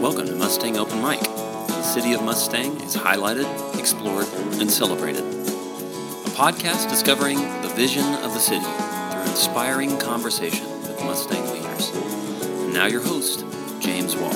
Welcome 0.00 0.28
to 0.28 0.34
Mustang 0.34 0.78
Open 0.78 1.02
Mic. 1.02 1.20
The 1.20 1.82
city 1.82 2.14
of 2.14 2.22
Mustang 2.22 2.74
is 2.80 2.96
highlighted, 2.96 3.44
explored, 3.78 4.26
and 4.58 4.70
celebrated. 4.70 5.22
A 5.22 6.30
podcast 6.30 6.88
discovering 6.88 7.36
the 7.60 7.70
vision 7.76 8.06
of 8.24 8.32
the 8.32 8.38
city 8.38 8.64
through 8.64 9.30
inspiring 9.30 9.98
conversation 9.98 10.66
with 10.80 10.98
Mustang 11.04 11.44
leaders. 11.52 11.90
And 12.64 12.72
now 12.72 12.86
your 12.86 13.02
host, 13.02 13.44
James 13.80 14.16
Wall. 14.16 14.32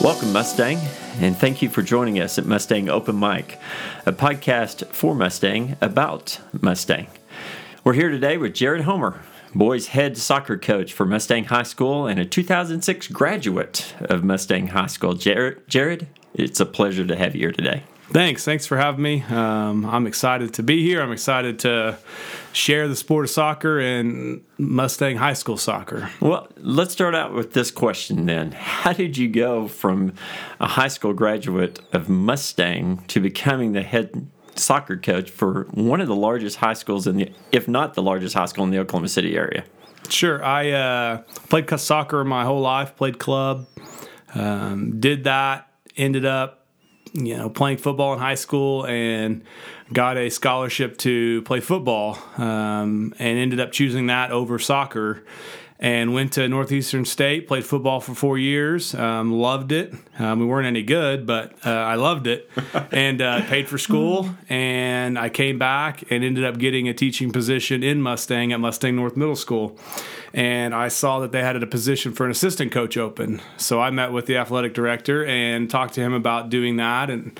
Welcome, 0.00 0.32
Mustang, 0.32 0.78
and 1.20 1.36
thank 1.36 1.60
you 1.60 1.68
for 1.68 1.82
joining 1.82 2.18
us 2.18 2.38
at 2.38 2.46
Mustang 2.46 2.88
Open 2.88 3.20
Mic, 3.20 3.58
a 4.06 4.12
podcast 4.12 4.86
for 4.86 5.14
Mustang 5.14 5.76
about 5.82 6.40
Mustang. 6.58 7.08
We're 7.84 7.92
here 7.92 8.08
today 8.08 8.38
with 8.38 8.54
Jared 8.54 8.84
Homer, 8.84 9.20
boys 9.56 9.88
head 9.88 10.16
soccer 10.16 10.58
coach 10.58 10.92
for 10.92 11.06
Mustang 11.06 11.44
High 11.44 11.62
School 11.62 12.06
and 12.06 12.20
a 12.20 12.24
2006 12.24 13.08
graduate 13.08 13.94
of 14.00 14.22
Mustang 14.22 14.68
High 14.68 14.86
School. 14.86 15.14
Jared, 15.14 15.66
Jared 15.68 16.06
it's 16.34 16.60
a 16.60 16.66
pleasure 16.66 17.06
to 17.06 17.16
have 17.16 17.34
you 17.34 17.40
here 17.42 17.52
today. 17.52 17.82
Thanks. 18.10 18.44
Thanks 18.44 18.66
for 18.66 18.76
having 18.76 19.02
me. 19.02 19.22
Um, 19.22 19.84
I'm 19.84 20.06
excited 20.06 20.54
to 20.54 20.62
be 20.62 20.82
here. 20.82 21.02
I'm 21.02 21.10
excited 21.10 21.58
to 21.60 21.98
share 22.52 22.86
the 22.86 22.94
sport 22.94 23.24
of 23.24 23.30
soccer 23.30 23.80
and 23.80 24.44
Mustang 24.58 25.16
High 25.16 25.32
School 25.32 25.56
soccer. 25.56 26.10
Well, 26.20 26.46
let's 26.58 26.92
start 26.92 27.16
out 27.16 27.32
with 27.32 27.52
this 27.52 27.72
question 27.72 28.26
then. 28.26 28.52
How 28.52 28.92
did 28.92 29.16
you 29.16 29.28
go 29.28 29.66
from 29.66 30.12
a 30.60 30.68
high 30.68 30.88
school 30.88 31.14
graduate 31.14 31.80
of 31.92 32.08
Mustang 32.08 33.02
to 33.08 33.18
becoming 33.18 33.72
the 33.72 33.82
head 33.82 34.28
soccer 34.58 34.96
coach 34.96 35.30
for 35.30 35.64
one 35.72 36.00
of 36.00 36.08
the 36.08 36.16
largest 36.16 36.56
high 36.56 36.74
schools 36.74 37.06
in 37.06 37.16
the, 37.16 37.32
if 37.52 37.68
not 37.68 37.94
the 37.94 38.02
largest 38.02 38.34
high 38.34 38.46
school 38.46 38.64
in 38.64 38.70
the 38.70 38.78
Oklahoma 38.78 39.08
City 39.08 39.36
area? 39.36 39.64
Sure. 40.08 40.44
I 40.44 40.70
uh, 40.70 41.16
played 41.48 41.68
soccer 41.78 42.24
my 42.24 42.44
whole 42.44 42.60
life, 42.60 42.96
played 42.96 43.18
club, 43.18 43.66
um, 44.34 45.00
did 45.00 45.24
that, 45.24 45.68
ended 45.96 46.24
up, 46.24 46.66
you 47.12 47.36
know, 47.36 47.48
playing 47.48 47.78
football 47.78 48.12
in 48.12 48.18
high 48.18 48.34
school 48.34 48.86
and 48.86 49.42
got 49.92 50.16
a 50.16 50.28
scholarship 50.28 50.98
to 50.98 51.42
play 51.42 51.60
football 51.60 52.18
um, 52.36 53.14
and 53.18 53.38
ended 53.38 53.60
up 53.60 53.72
choosing 53.72 54.06
that 54.08 54.30
over 54.30 54.58
soccer 54.58 55.24
and 55.78 56.14
went 56.14 56.32
to 56.32 56.48
Northeastern 56.48 57.04
State, 57.04 57.46
played 57.46 57.64
football 57.64 58.00
for 58.00 58.14
four 58.14 58.38
years, 58.38 58.94
um, 58.94 59.32
loved 59.32 59.72
it. 59.72 59.92
Um, 60.18 60.40
we 60.40 60.46
weren't 60.46 60.66
any 60.66 60.82
good, 60.82 61.26
but 61.26 61.52
uh, 61.66 61.70
I 61.70 61.96
loved 61.96 62.26
it, 62.26 62.50
and 62.92 63.20
uh, 63.20 63.42
paid 63.42 63.68
for 63.68 63.76
school. 63.76 64.30
And 64.48 65.18
I 65.18 65.28
came 65.28 65.58
back 65.58 66.10
and 66.10 66.24
ended 66.24 66.44
up 66.44 66.58
getting 66.58 66.88
a 66.88 66.94
teaching 66.94 67.30
position 67.30 67.82
in 67.82 68.00
Mustang 68.00 68.52
at 68.52 68.60
Mustang 68.60 68.96
North 68.96 69.16
Middle 69.16 69.36
School. 69.36 69.78
And 70.32 70.74
I 70.74 70.88
saw 70.88 71.20
that 71.20 71.32
they 71.32 71.42
had 71.42 71.62
a 71.62 71.66
position 71.66 72.12
for 72.12 72.24
an 72.24 72.30
assistant 72.30 72.72
coach 72.72 72.96
open, 72.96 73.42
so 73.58 73.80
I 73.80 73.90
met 73.90 74.12
with 74.12 74.26
the 74.26 74.36
athletic 74.38 74.72
director 74.72 75.24
and 75.24 75.70
talked 75.70 75.94
to 75.94 76.00
him 76.00 76.14
about 76.14 76.48
doing 76.48 76.76
that. 76.76 77.10
And 77.10 77.38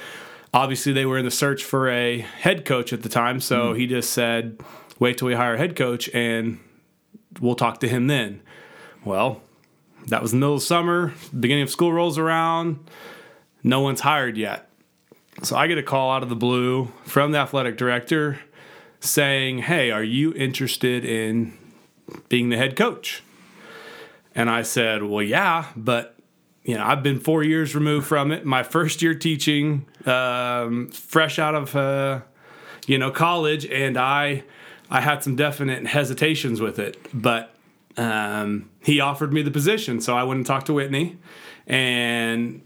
obviously, 0.52 0.92
they 0.92 1.06
were 1.06 1.18
in 1.18 1.24
the 1.24 1.30
search 1.30 1.64
for 1.64 1.88
a 1.88 2.18
head 2.18 2.64
coach 2.66 2.92
at 2.92 3.02
the 3.02 3.08
time, 3.08 3.40
so 3.40 3.72
mm. 3.72 3.78
he 3.78 3.86
just 3.86 4.10
said, 4.10 4.60
"Wait 4.98 5.18
till 5.18 5.28
we 5.28 5.34
hire 5.34 5.54
a 5.54 5.58
head 5.58 5.74
coach." 5.74 6.10
and 6.14 6.58
we'll 7.40 7.54
talk 7.54 7.80
to 7.80 7.88
him 7.88 8.06
then. 8.06 8.42
Well, 9.04 9.42
that 10.08 10.22
was 10.22 10.30
the 10.30 10.36
middle 10.36 10.54
of 10.54 10.62
summer, 10.62 11.14
beginning 11.38 11.64
of 11.64 11.70
school 11.70 11.92
rolls 11.92 12.18
around, 12.18 12.78
no 13.62 13.80
one's 13.80 14.00
hired 14.00 14.36
yet. 14.36 14.68
So 15.42 15.56
I 15.56 15.66
get 15.66 15.76
a 15.76 15.82
call 15.82 16.12
out 16.12 16.22
of 16.22 16.28
the 16.28 16.36
blue 16.36 16.92
from 17.04 17.32
the 17.32 17.38
athletic 17.38 17.76
director 17.76 18.38
saying, 19.00 19.58
Hey, 19.58 19.90
are 19.90 20.04
you 20.04 20.32
interested 20.34 21.04
in 21.04 21.58
being 22.28 22.48
the 22.48 22.56
head 22.56 22.76
coach? 22.76 23.22
And 24.34 24.48
I 24.48 24.62
said, 24.62 25.02
Well, 25.02 25.22
yeah, 25.22 25.66
but 25.76 26.16
you 26.62 26.76
know, 26.76 26.84
I've 26.84 27.02
been 27.02 27.20
four 27.20 27.42
years 27.42 27.74
removed 27.74 28.06
from 28.06 28.32
it. 28.32 28.44
My 28.44 28.62
first 28.62 29.02
year 29.02 29.14
teaching, 29.14 29.86
um, 30.04 30.88
fresh 30.88 31.38
out 31.38 31.54
of 31.54 31.76
uh, 31.76 32.20
you 32.86 32.98
know 32.98 33.10
college, 33.10 33.66
and 33.66 33.96
I 33.96 34.44
I 34.90 35.00
had 35.00 35.22
some 35.22 35.36
definite 35.36 35.86
hesitations 35.86 36.60
with 36.60 36.78
it, 36.78 36.96
but 37.12 37.54
um, 37.96 38.70
he 38.82 39.00
offered 39.00 39.32
me 39.32 39.42
the 39.42 39.50
position, 39.50 40.00
so 40.00 40.16
I 40.16 40.22
went 40.22 40.38
and 40.38 40.46
talked 40.46 40.66
to 40.66 40.74
Whitney 40.74 41.16
and 41.66 42.62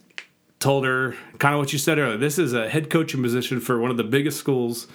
told 0.59 0.85
her 0.85 1.17
kind 1.39 1.55
of 1.55 1.61
what 1.61 1.73
you 1.73 1.79
said 1.79 1.99
earlier. 1.99 2.19
This 2.19 2.39
is 2.39 2.53
a 2.53 2.69
head 2.69 2.91
coaching 2.91 3.23
position 3.23 3.61
for 3.61 3.81
one 3.81 3.91
of 3.91 3.97
the 3.97 4.05
biggest 4.05 4.39
schools 4.39 4.87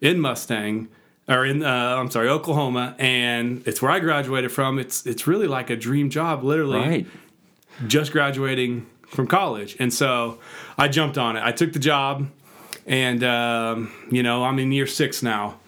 in 0.00 0.20
Mustang 0.20 0.88
or 1.28 1.44
in 1.44 1.64
uh, 1.64 1.96
I'm 1.98 2.10
sorry 2.10 2.28
Oklahoma, 2.28 2.94
and 2.98 3.66
it's 3.66 3.82
where 3.82 3.90
I 3.90 3.98
graduated 3.98 4.52
from. 4.52 4.78
It's 4.78 5.06
it's 5.06 5.26
really 5.26 5.46
like 5.46 5.70
a 5.70 5.76
dream 5.76 6.10
job, 6.10 6.44
literally. 6.44 6.78
Right. 6.78 7.06
Just 7.86 8.12
graduating 8.12 8.86
from 9.06 9.26
college, 9.26 9.76
and 9.78 9.92
so 9.92 10.38
I 10.78 10.88
jumped 10.88 11.18
on 11.18 11.36
it. 11.36 11.42
I 11.42 11.52
took 11.52 11.72
the 11.72 11.78
job, 11.78 12.28
and 12.86 13.24
um, 13.24 13.92
you 14.10 14.22
know 14.22 14.44
I'm 14.44 14.58
in 14.58 14.72
year 14.72 14.86
six 14.86 15.22
now 15.22 15.58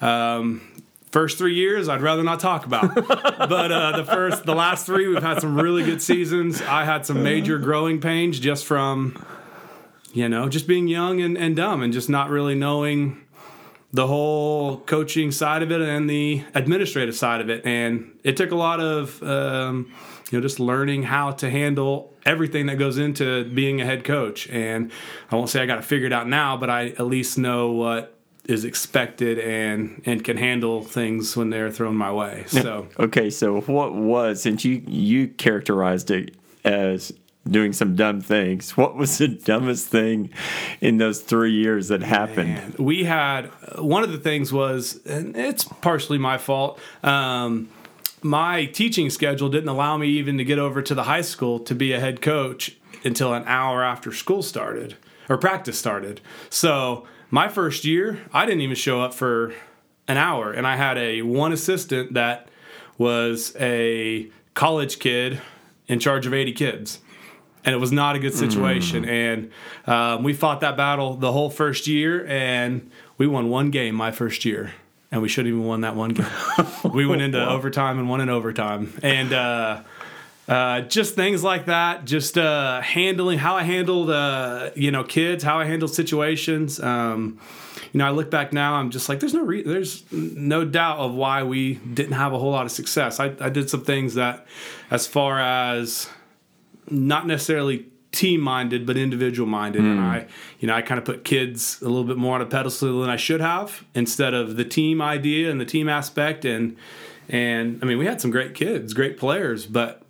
um, 0.00 0.60
first 1.10 1.38
three 1.38 1.54
years, 1.54 1.88
I'd 1.88 2.02
rather 2.02 2.22
not 2.22 2.40
talk 2.40 2.66
about. 2.66 2.94
but 3.08 3.72
uh, 3.72 3.96
the 3.96 4.04
first, 4.04 4.44
the 4.44 4.54
last 4.54 4.86
three, 4.86 5.08
we've 5.08 5.22
had 5.22 5.40
some 5.40 5.58
really 5.58 5.82
good 5.82 6.02
seasons. 6.02 6.60
I 6.62 6.84
had 6.84 7.06
some 7.06 7.22
major 7.22 7.58
growing 7.58 8.00
pains 8.00 8.38
just 8.38 8.66
from, 8.66 9.24
you 10.12 10.28
know, 10.28 10.48
just 10.48 10.66
being 10.66 10.88
young 10.88 11.20
and, 11.20 11.38
and 11.38 11.56
dumb 11.56 11.82
and 11.82 11.92
just 11.92 12.08
not 12.08 12.30
really 12.30 12.54
knowing 12.54 13.22
the 13.92 14.06
whole 14.06 14.78
coaching 14.80 15.30
side 15.30 15.62
of 15.62 15.72
it 15.72 15.80
and 15.80 16.10
the 16.10 16.44
administrative 16.54 17.14
side 17.14 17.40
of 17.40 17.48
it. 17.48 17.64
And 17.64 18.18
it 18.22 18.36
took 18.36 18.50
a 18.50 18.56
lot 18.56 18.80
of, 18.80 19.22
um, 19.22 19.90
you 20.30 20.38
know, 20.38 20.42
just 20.42 20.60
learning 20.60 21.04
how 21.04 21.30
to 21.30 21.48
handle 21.48 22.12
everything 22.26 22.66
that 22.66 22.76
goes 22.76 22.98
into 22.98 23.44
being 23.44 23.80
a 23.80 23.86
head 23.86 24.04
coach. 24.04 24.50
And 24.50 24.92
I 25.30 25.36
won't 25.36 25.48
say 25.48 25.62
I 25.62 25.66
got 25.66 25.78
it 25.78 25.84
figured 25.84 26.12
out 26.12 26.28
now, 26.28 26.56
but 26.56 26.68
I 26.68 26.88
at 26.88 27.06
least 27.06 27.38
know 27.38 27.70
what 27.70 28.15
is 28.48 28.64
expected 28.64 29.38
and 29.38 30.02
and 30.06 30.24
can 30.24 30.36
handle 30.36 30.82
things 30.82 31.36
when 31.36 31.50
they're 31.50 31.70
thrown 31.70 31.96
my 31.96 32.12
way. 32.12 32.44
So 32.46 32.88
okay, 32.98 33.30
so 33.30 33.60
what 33.62 33.94
was 33.94 34.42
since 34.42 34.64
you 34.64 34.82
you 34.86 35.28
characterized 35.28 36.10
it 36.10 36.34
as 36.64 37.12
doing 37.50 37.72
some 37.72 37.94
dumb 37.96 38.20
things. 38.20 38.76
What 38.76 38.96
was 38.96 39.18
the 39.18 39.28
dumbest 39.28 39.88
thing 39.88 40.30
in 40.80 40.98
those 40.98 41.20
three 41.20 41.52
years 41.52 41.88
that 41.88 42.02
happened? 42.02 42.54
Man, 42.54 42.74
we 42.78 43.04
had 43.04 43.46
one 43.78 44.02
of 44.02 44.12
the 44.12 44.18
things 44.18 44.52
was, 44.52 45.00
and 45.06 45.36
it's 45.36 45.64
partially 45.64 46.18
my 46.18 46.38
fault. 46.38 46.80
Um, 47.02 47.68
my 48.22 48.64
teaching 48.66 49.10
schedule 49.10 49.48
didn't 49.48 49.68
allow 49.68 49.96
me 49.96 50.08
even 50.08 50.38
to 50.38 50.44
get 50.44 50.58
over 50.58 50.82
to 50.82 50.94
the 50.94 51.04
high 51.04 51.20
school 51.20 51.60
to 51.60 51.74
be 51.74 51.92
a 51.92 52.00
head 52.00 52.20
coach 52.20 52.76
until 53.04 53.32
an 53.32 53.44
hour 53.46 53.84
after 53.84 54.12
school 54.12 54.42
started 54.42 54.96
or 55.28 55.38
practice 55.38 55.78
started. 55.78 56.20
So 56.50 57.06
my 57.30 57.48
first 57.48 57.84
year, 57.84 58.20
I 58.32 58.46
didn't 58.46 58.60
even 58.60 58.76
show 58.76 59.00
up 59.00 59.14
for 59.14 59.52
an 60.08 60.16
hour, 60.16 60.52
and 60.52 60.66
I 60.66 60.76
had 60.76 60.98
a 60.98 61.22
one 61.22 61.52
assistant 61.52 62.14
that 62.14 62.48
was 62.98 63.54
a 63.58 64.30
college 64.54 64.98
kid 64.98 65.40
in 65.88 65.98
charge 66.00 66.26
of 66.26 66.34
80 66.34 66.52
kids. 66.52 67.00
And 67.64 67.74
it 67.74 67.78
was 67.78 67.90
not 67.90 68.14
a 68.14 68.20
good 68.20 68.34
situation. 68.34 69.04
Mm. 69.04 69.08
And 69.08 69.50
um, 69.86 70.22
we 70.22 70.32
fought 70.34 70.60
that 70.60 70.76
battle 70.76 71.16
the 71.16 71.32
whole 71.32 71.50
first 71.50 71.88
year, 71.88 72.24
and 72.26 72.90
we 73.18 73.26
won 73.26 73.50
one 73.50 73.70
game 73.70 73.96
my 73.96 74.12
first 74.12 74.44
year. 74.44 74.72
And 75.10 75.20
we 75.20 75.28
should 75.28 75.46
have 75.46 75.54
even 75.54 75.64
won 75.64 75.80
that 75.80 75.96
one 75.96 76.10
game. 76.10 76.26
we 76.92 77.06
went 77.06 77.22
into 77.22 77.44
overtime 77.44 77.98
and 77.98 78.08
won 78.08 78.20
in 78.20 78.28
overtime. 78.28 78.92
And 79.02 79.32
uh, 79.32 79.82
uh, 80.48 80.82
just 80.82 81.14
things 81.14 81.42
like 81.42 81.66
that. 81.66 82.04
Just 82.04 82.38
uh, 82.38 82.80
handling 82.80 83.38
how 83.38 83.56
I 83.56 83.62
handled, 83.62 84.10
uh, 84.10 84.70
you 84.74 84.90
know, 84.90 85.04
kids, 85.04 85.42
how 85.42 85.58
I 85.58 85.64
handled 85.64 85.94
situations. 85.94 86.80
Um, 86.80 87.40
you 87.92 87.98
know, 87.98 88.06
I 88.06 88.10
look 88.10 88.30
back 88.30 88.52
now, 88.52 88.74
I'm 88.74 88.90
just 88.90 89.08
like, 89.08 89.20
there's 89.20 89.34
no, 89.34 89.42
re- 89.42 89.62
there's 89.62 90.04
no 90.12 90.64
doubt 90.64 90.98
of 90.98 91.14
why 91.14 91.42
we 91.42 91.74
didn't 91.74 92.12
have 92.12 92.32
a 92.32 92.38
whole 92.38 92.50
lot 92.50 92.66
of 92.66 92.72
success. 92.72 93.20
I, 93.20 93.34
I 93.40 93.48
did 93.48 93.70
some 93.70 93.84
things 93.84 94.14
that, 94.14 94.46
as 94.90 95.06
far 95.06 95.40
as 95.40 96.08
not 96.90 97.26
necessarily 97.26 97.86
team 98.12 98.40
minded, 98.40 98.86
but 98.86 98.96
individual 98.96 99.48
minded, 99.48 99.82
mm. 99.82 99.92
and 99.92 100.00
hmm. 100.00 100.06
I, 100.06 100.26
you 100.58 100.68
know, 100.68 100.74
I 100.74 100.82
kind 100.82 100.98
of 100.98 101.04
put 101.04 101.24
kids 101.24 101.80
a 101.82 101.84
little 101.84 102.04
bit 102.04 102.16
more 102.16 102.34
on 102.34 102.40
a 102.40 102.46
pedestal 102.46 103.00
than 103.00 103.10
I 103.10 103.16
should 103.16 103.40
have, 103.40 103.84
instead 103.94 104.34
of 104.34 104.56
the 104.56 104.64
team 104.64 105.02
idea 105.02 105.50
and 105.50 105.60
the 105.60 105.66
team 105.66 105.88
aspect, 105.88 106.44
and 106.44 106.76
and 107.28 107.78
I 107.82 107.86
mean, 107.86 107.98
we 107.98 108.06
had 108.06 108.20
some 108.20 108.30
great 108.30 108.54
kids, 108.54 108.94
great 108.94 109.18
players, 109.18 109.66
but 109.66 110.02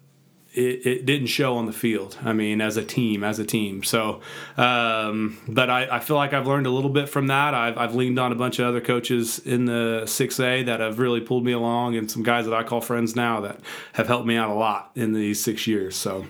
it, 0.56 0.86
it, 0.86 1.06
didn't 1.06 1.26
show 1.26 1.56
on 1.56 1.66
the 1.66 1.72
field. 1.72 2.18
I 2.24 2.32
mean, 2.32 2.60
as 2.60 2.76
a 2.76 2.84
team, 2.84 3.22
as 3.22 3.38
a 3.38 3.44
team. 3.44 3.82
So, 3.82 4.20
um, 4.56 5.38
but 5.46 5.68
I, 5.68 5.96
I, 5.96 6.00
feel 6.00 6.16
like 6.16 6.32
I've 6.32 6.46
learned 6.46 6.66
a 6.66 6.70
little 6.70 6.90
bit 6.90 7.08
from 7.08 7.26
that. 7.26 7.54
I've, 7.54 7.76
I've 7.76 7.94
leaned 7.94 8.18
on 8.18 8.32
a 8.32 8.34
bunch 8.34 8.58
of 8.58 8.66
other 8.66 8.80
coaches 8.80 9.38
in 9.38 9.66
the 9.66 10.02
6A 10.04 10.66
that 10.66 10.80
have 10.80 10.98
really 10.98 11.20
pulled 11.20 11.44
me 11.44 11.52
along, 11.52 11.96
and 11.96 12.10
some 12.10 12.22
guys 12.22 12.46
that 12.46 12.54
I 12.54 12.62
call 12.62 12.80
friends 12.80 13.14
now 13.14 13.40
that 13.40 13.60
have 13.92 14.06
helped 14.06 14.26
me 14.26 14.36
out 14.36 14.50
a 14.50 14.54
lot 14.54 14.90
in 14.94 15.12
these 15.12 15.42
six 15.42 15.66
years. 15.66 15.94
So, 15.94 16.26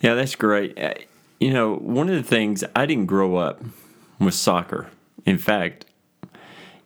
yeah, 0.00 0.14
that's 0.14 0.34
great. 0.34 0.78
Uh, 0.78 0.94
you 1.38 1.52
know, 1.52 1.76
one 1.76 2.08
of 2.08 2.16
the 2.16 2.22
things 2.22 2.64
I 2.74 2.86
didn't 2.86 3.06
grow 3.06 3.36
up 3.36 3.62
with 4.18 4.34
soccer. 4.34 4.90
In 5.24 5.38
fact, 5.38 5.86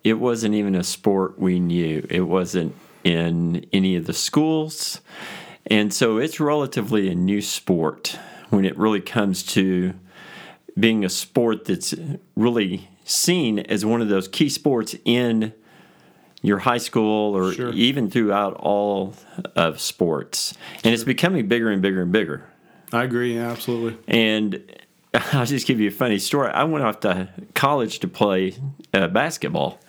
it 0.04 0.14
wasn't 0.14 0.54
even 0.54 0.74
a 0.74 0.84
sport 0.84 1.38
we 1.38 1.58
knew. 1.58 2.06
It 2.10 2.22
wasn't 2.22 2.74
in 3.04 3.66
any 3.72 3.96
of 3.96 4.06
the 4.06 4.12
schools. 4.12 5.00
And 5.66 5.92
so 5.92 6.18
it's 6.18 6.38
relatively 6.38 7.08
a 7.08 7.14
new 7.14 7.40
sport 7.40 8.18
when 8.50 8.64
it 8.64 8.76
really 8.78 9.00
comes 9.00 9.42
to 9.54 9.94
being 10.78 11.04
a 11.04 11.08
sport 11.08 11.64
that's 11.64 11.94
really 12.36 12.88
seen 13.04 13.58
as 13.60 13.84
one 13.84 14.00
of 14.02 14.08
those 14.08 14.28
key 14.28 14.48
sports 14.48 14.94
in 15.04 15.52
your 16.42 16.58
high 16.58 16.78
school 16.78 17.36
or 17.36 17.52
Sure. 17.52 17.72
even 17.72 18.10
throughout 18.10 18.54
all 18.54 19.14
of 19.56 19.80
sports. 19.80 20.54
And 20.84 20.92
it's 20.94 21.02
becoming 21.04 21.48
bigger 21.48 21.70
and 21.70 21.82
bigger 21.82 22.02
and 22.02 22.12
bigger. 22.12 22.44
I 22.92 23.02
agree. 23.04 23.36
Absolutely. 23.38 23.98
And 24.06 24.62
I'll 25.32 25.46
just 25.46 25.66
give 25.66 25.80
you 25.80 25.88
a 25.88 25.92
funny 25.92 26.18
story. 26.18 26.50
I 26.50 26.64
went 26.64 26.84
off 26.84 27.00
to 27.00 27.28
college 27.54 27.98
to 28.00 28.08
play 28.08 28.54
uh, 28.94 29.08
basketball. 29.08 29.80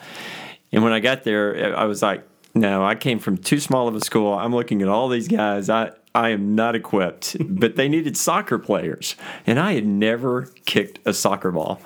And 0.72 0.84
when 0.84 0.94
I 0.94 1.00
got 1.00 1.24
there, 1.24 1.78
I 1.78 1.86
was 1.86 2.02
like, 2.02 2.28
no, 2.58 2.84
I 2.84 2.96
came 2.96 3.20
from 3.20 3.38
too 3.38 3.60
small 3.60 3.88
of 3.88 3.96
a 3.96 4.02
school. 4.02 4.34
I'm 4.34 4.54
looking 4.54 4.82
at 4.82 4.88
all 4.88 5.08
these 5.10 5.28
guys. 5.28 5.70
I, 5.70 5.92
I 6.16 6.30
am 6.30 6.56
not 6.56 6.76
equipped, 6.76 7.38
but 7.60 7.76
they 7.76 7.88
needed 7.88 8.18
soccer 8.18 8.58
players. 8.58 9.16
And 9.46 9.60
I 9.60 9.74
had 9.74 9.86
never 9.86 10.44
kicked 10.66 11.00
a 11.06 11.14
soccer 11.14 11.52
ball. 11.52 11.80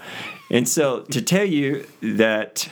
And 0.50 0.68
so 0.68 1.02
to 1.12 1.22
tell 1.22 1.46
you 1.46 1.86
that 2.02 2.68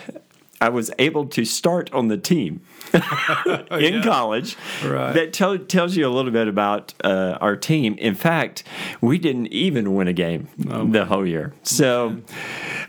I 0.61 0.69
was 0.69 0.91
able 0.99 1.25
to 1.27 1.45
start 1.45 1.91
on 1.93 2.09
the 2.09 2.17
team 2.17 2.61
in 3.71 4.01
college, 4.03 4.57
Right. 4.83 5.13
that 5.13 5.31
tell, 5.31 5.57
tells 5.57 5.95
you 5.95 6.07
a 6.07 6.09
little 6.11 6.31
bit 6.31 6.47
about 6.47 6.93
uh, 7.03 7.37
our 7.39 7.55
team. 7.55 7.95
In 7.97 8.15
fact, 8.15 8.63
we 8.99 9.17
didn't 9.17 9.47
even 9.47 9.93
win 9.95 10.07
a 10.07 10.13
game 10.13 10.47
the 10.57 11.05
whole 11.05 11.25
year. 11.25 11.53
So 11.63 12.17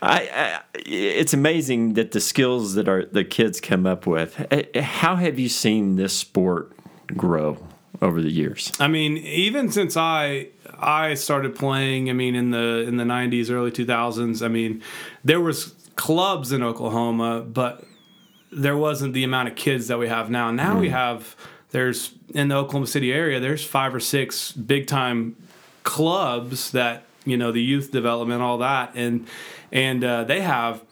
I, 0.03 0.21
I, 0.33 0.61
it's 0.75 1.35
amazing 1.35 1.95
that 1.95 2.13
the 2.13 2.21
skills 2.21 2.75
that 2.75 2.89
our 2.89 3.05
the 3.05 3.25
kids 3.25 3.61
come 3.61 3.87
up 3.87 4.07
with. 4.07 4.47
Uh, 4.53 4.81
How 4.81 5.17
have 5.17 5.39
you 5.39 5.49
seen 5.49 5.97
this 5.97 6.17
sport 6.17 6.73
grow 7.09 7.59
over 8.01 8.21
the 8.23 8.31
years? 8.31 8.73
I 8.81 8.89
mean, 8.89 9.17
even 9.19 9.71
since 9.71 9.97
I 9.97 10.49
I 10.79 11.15
started 11.15 11.55
playing, 11.55 12.09
I 12.09 12.13
mean, 12.13 12.35
in 12.35 12.51
the 12.51 12.85
in 12.87 12.97
the 12.97 13.05
'90s, 13.05 13.51
early 13.51 13.71
2000s, 13.71 14.45
I 14.45 14.49
mean, 14.49 14.83
there 15.25 15.41
was 15.41 15.75
clubs 15.97 16.53
in 16.53 16.63
Oklahoma, 16.63 17.43
but 17.43 17.85
there 18.51 18.77
wasn't 18.77 19.13
the 19.13 19.25
amount 19.25 19.49
of 19.49 19.55
kids 19.55 19.89
that 19.89 19.99
we 19.99 20.09
have 20.09 20.31
now. 20.31 20.51
Now 20.51 20.79
we 20.79 20.89
have 20.89 21.37
there's 21.71 22.13
in 22.35 22.49
the 22.49 22.57
Oklahoma 22.57 22.87
City 22.87 23.13
area, 23.13 23.39
there's 23.41 23.65
five 23.65 23.95
or 23.95 24.01
six 24.01 24.53
big 24.53 24.87
time 24.87 25.37
clubs 25.83 26.71
that 26.73 27.05
you 27.25 27.37
know 27.37 27.53
the 27.53 27.63
youth 27.63 27.91
development, 27.91 28.43
all 28.43 28.59
that, 28.59 28.93
and 28.95 29.27
and 29.73 30.03
uh, 30.05 30.25
they 30.25 30.41
have 30.41 30.83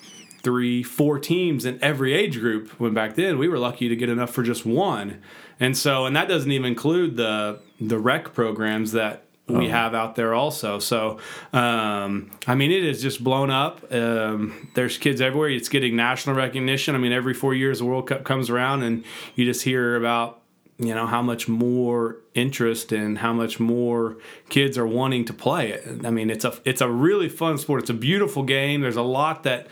three, 0.42 0.82
four 0.82 1.18
teams 1.18 1.64
in 1.64 1.82
every 1.82 2.14
age 2.14 2.38
group. 2.40 2.70
When 2.80 2.94
back 2.94 3.14
then 3.14 3.38
we 3.38 3.48
were 3.48 3.58
lucky 3.58 3.88
to 3.88 3.96
get 3.96 4.08
enough 4.08 4.30
for 4.30 4.42
just 4.42 4.64
one, 4.64 5.20
and 5.58 5.76
so 5.76 6.06
and 6.06 6.14
that 6.16 6.28
doesn't 6.28 6.50
even 6.50 6.66
include 6.66 7.16
the 7.16 7.60
the 7.80 7.98
rec 7.98 8.34
programs 8.34 8.92
that 8.92 9.24
we 9.48 9.68
have 9.68 9.94
out 9.94 10.14
there 10.14 10.34
also. 10.34 10.78
So, 10.78 11.18
um, 11.52 12.30
I 12.46 12.54
mean, 12.54 12.70
it 12.70 12.84
is 12.84 13.00
just 13.00 13.24
blown 13.24 13.50
up. 13.50 13.92
Um, 13.92 14.70
there's 14.74 14.98
kids 14.98 15.20
everywhere. 15.20 15.48
It's 15.48 15.68
getting 15.68 15.96
national 15.96 16.36
recognition. 16.36 16.94
I 16.94 16.98
mean, 16.98 17.12
every 17.12 17.34
four 17.34 17.54
years 17.54 17.78
the 17.78 17.86
World 17.86 18.08
Cup 18.08 18.24
comes 18.24 18.50
around, 18.50 18.82
and 18.82 19.04
you 19.34 19.44
just 19.44 19.62
hear 19.62 19.96
about 19.96 20.42
you 20.78 20.94
know 20.94 21.06
how 21.06 21.22
much 21.22 21.48
more 21.48 22.18
interest 22.34 22.92
and 22.92 23.18
how 23.18 23.32
much 23.32 23.58
more 23.58 24.16
kids 24.48 24.78
are 24.78 24.86
wanting 24.86 25.24
to 25.24 25.32
play 25.32 25.70
it. 25.72 26.04
I 26.06 26.10
mean, 26.10 26.30
it's 26.30 26.44
a 26.44 26.54
it's 26.64 26.80
a 26.80 26.88
really 26.88 27.28
fun 27.28 27.58
sport. 27.58 27.80
It's 27.82 27.90
a 27.90 27.94
beautiful 27.94 28.42
game. 28.44 28.80
There's 28.80 28.96
a 28.96 29.02
lot 29.02 29.42
that 29.42 29.66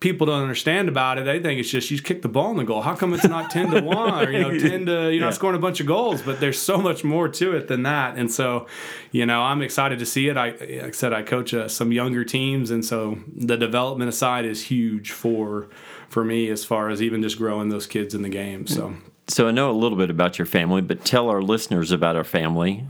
people 0.00 0.26
don't 0.26 0.42
understand 0.42 0.86
about 0.88 1.16
it. 1.18 1.24
They 1.24 1.40
think 1.40 1.58
it's 1.58 1.70
just 1.70 1.90
you 1.90 1.98
kick 2.00 2.20
the 2.22 2.28
ball 2.28 2.50
in 2.50 2.58
the 2.58 2.64
goal. 2.64 2.82
How 2.82 2.94
come 2.94 3.14
it's 3.14 3.24
not 3.26 3.50
ten 3.50 3.70
to 3.70 3.80
one 3.96 4.24
or 4.26 4.30
you 4.30 4.38
know 4.38 4.58
ten 4.58 4.86
to 4.86 5.10
you 5.12 5.18
know 5.18 5.26
Yeah. 5.26 5.30
scoring 5.30 5.56
a 5.56 5.60
bunch 5.60 5.80
of 5.80 5.86
goals? 5.86 6.22
But 6.22 6.38
there's 6.40 6.58
so 6.60 6.78
much 6.78 7.02
more 7.02 7.26
to 7.28 7.56
it 7.56 7.68
than 7.68 7.82
that. 7.84 8.16
And 8.16 8.30
so, 8.30 8.66
you 9.12 9.24
know, 9.26 9.40
I'm 9.42 9.62
excited 9.62 9.98
to 9.98 10.06
see 10.06 10.28
it. 10.28 10.36
I 10.36 10.50
like 10.50 10.84
I 10.84 10.90
said 10.92 11.12
I 11.12 11.22
coach 11.22 11.52
uh, 11.54 11.68
some 11.68 11.90
younger 11.90 12.22
teams, 12.24 12.70
and 12.70 12.84
so 12.84 13.18
the 13.34 13.56
development 13.56 14.12
side 14.14 14.44
is 14.44 14.64
huge 14.64 15.10
for 15.10 15.68
for 16.08 16.22
me 16.22 16.50
as 16.50 16.64
far 16.64 16.90
as 16.90 17.02
even 17.02 17.22
just 17.22 17.36
growing 17.38 17.70
those 17.70 17.86
kids 17.88 18.14
in 18.14 18.22
the 18.22 18.28
game. 18.28 18.66
So. 18.68 18.94
So 19.26 19.48
I 19.48 19.52
know 19.52 19.70
a 19.70 19.72
little 19.72 19.96
bit 19.96 20.10
about 20.10 20.38
your 20.38 20.46
family, 20.46 20.82
but 20.82 21.04
tell 21.04 21.30
our 21.30 21.40
listeners 21.40 21.92
about 21.92 22.14
our 22.16 22.24
family, 22.24 22.84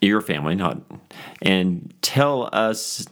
your 0.00 0.20
family, 0.20 0.54
not, 0.54 0.80
and 1.40 1.94
tell 2.02 2.48
us 2.52 3.06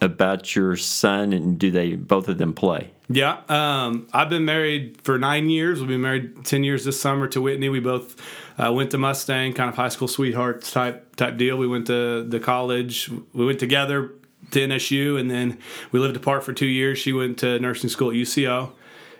about 0.00 0.54
your 0.56 0.76
son 0.76 1.32
and 1.32 1.58
do 1.58 1.70
they 1.70 1.94
both 1.94 2.28
of 2.28 2.38
them 2.38 2.52
play? 2.52 2.90
Yeah, 3.08 3.40
um, 3.48 4.08
I've 4.12 4.30
been 4.30 4.46
married 4.46 4.98
for 5.02 5.18
nine 5.18 5.50
years. 5.50 5.78
We'll 5.78 5.88
be 5.88 5.98
married 5.98 6.44
ten 6.44 6.64
years 6.64 6.84
this 6.86 6.98
summer 6.98 7.28
to 7.28 7.40
Whitney. 7.40 7.68
We 7.68 7.80
both 7.80 8.16
uh, 8.58 8.72
went 8.72 8.90
to 8.92 8.98
Mustang, 8.98 9.52
kind 9.52 9.68
of 9.68 9.76
high 9.76 9.90
school 9.90 10.08
sweethearts 10.08 10.72
type 10.72 11.14
type 11.16 11.36
deal. 11.36 11.58
We 11.58 11.66
went 11.66 11.86
to 11.88 12.24
the 12.24 12.40
college. 12.40 13.10
We 13.34 13.44
went 13.44 13.60
together 13.60 14.12
to 14.52 14.58
NSU, 14.58 15.20
and 15.20 15.30
then 15.30 15.58
we 15.92 16.00
lived 16.00 16.16
apart 16.16 16.44
for 16.44 16.54
two 16.54 16.66
years. 16.66 16.98
She 16.98 17.12
went 17.12 17.38
to 17.40 17.58
nursing 17.58 17.90
school 17.90 18.08
at 18.08 18.16
UCO, 18.16 18.72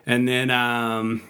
and 0.07 0.27
then 0.27 0.51
um, 0.51 1.23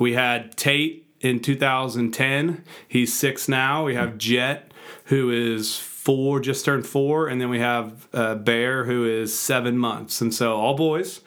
we 0.00 0.14
had 0.14 0.56
Tate 0.56 1.06
in 1.20 1.40
2010. 1.40 2.64
He's 2.88 3.12
six 3.12 3.48
now. 3.48 3.84
We 3.84 3.94
have 3.94 4.18
Jet, 4.18 4.72
who 5.04 5.30
is 5.30 5.78
four, 5.78 6.40
just 6.40 6.64
turned 6.64 6.86
four, 6.86 7.28
and 7.28 7.40
then 7.40 7.50
we 7.50 7.60
have 7.60 8.08
uh, 8.12 8.34
Bear, 8.34 8.84
who 8.84 9.04
is 9.04 9.38
seven 9.38 9.78
months. 9.78 10.20
And 10.20 10.34
so 10.34 10.56
all 10.56 10.74
boys. 10.74 11.20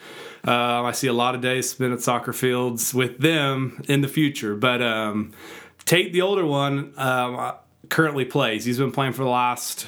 Um, 0.45 0.85
I 0.85 0.91
see 0.91 1.07
a 1.07 1.13
lot 1.13 1.35
of 1.35 1.41
days 1.41 1.69
spent 1.69 1.93
at 1.93 2.01
soccer 2.01 2.33
fields 2.33 2.93
with 2.93 3.19
them 3.19 3.81
in 3.87 4.01
the 4.01 4.09
future. 4.09 4.55
But 4.55 4.81
um, 4.81 5.31
Tate, 5.85 6.11
the 6.11 6.21
older 6.21 6.45
one, 6.45 6.93
um, 6.97 7.53
currently 7.89 8.25
plays. 8.25 8.65
He's 8.65 8.77
been 8.77 8.91
playing 8.91 9.13
for 9.13 9.23
the 9.23 9.29
last 9.29 9.87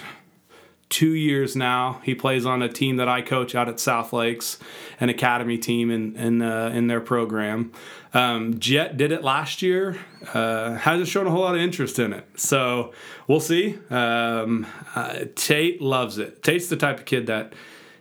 two 0.90 1.14
years 1.14 1.56
now. 1.56 2.00
He 2.04 2.16
plays 2.16 2.46
on 2.46 2.62
a 2.62 2.70
team 2.70 2.98
that 2.98 3.10
I 3.10 3.22
coach 3.22 3.56
out 3.56 3.68
at 3.68 3.80
South 3.80 4.14
Lakes, 4.14 4.60
an 5.00 5.10
academy 5.10 5.58
team 5.58 5.92
in 5.92 6.16
in, 6.16 6.42
uh, 6.42 6.72
in 6.74 6.88
their 6.88 7.02
program. 7.02 7.74
Um, 8.16 8.60
Jet 8.60 8.98
did 8.98 9.12
it 9.12 9.24
last 9.24 9.62
year. 9.62 10.00
Uh, 10.34 10.74
hasn't 10.76 11.08
shown 11.08 11.28
a 11.28 11.30
whole 11.30 11.42
lot 11.42 11.54
of 11.54 11.62
interest 11.62 12.00
in 12.00 12.14
it, 12.14 12.26
so 12.36 12.94
we'll 13.28 13.40
see. 13.40 13.78
Um, 13.90 14.66
uh, 14.96 15.26
Tate 15.36 15.82
loves 15.82 16.18
it. 16.18 16.42
Tate's 16.42 16.68
the 16.68 16.78
type 16.78 17.00
of 17.00 17.06
kid 17.06 17.28
that. 17.28 17.54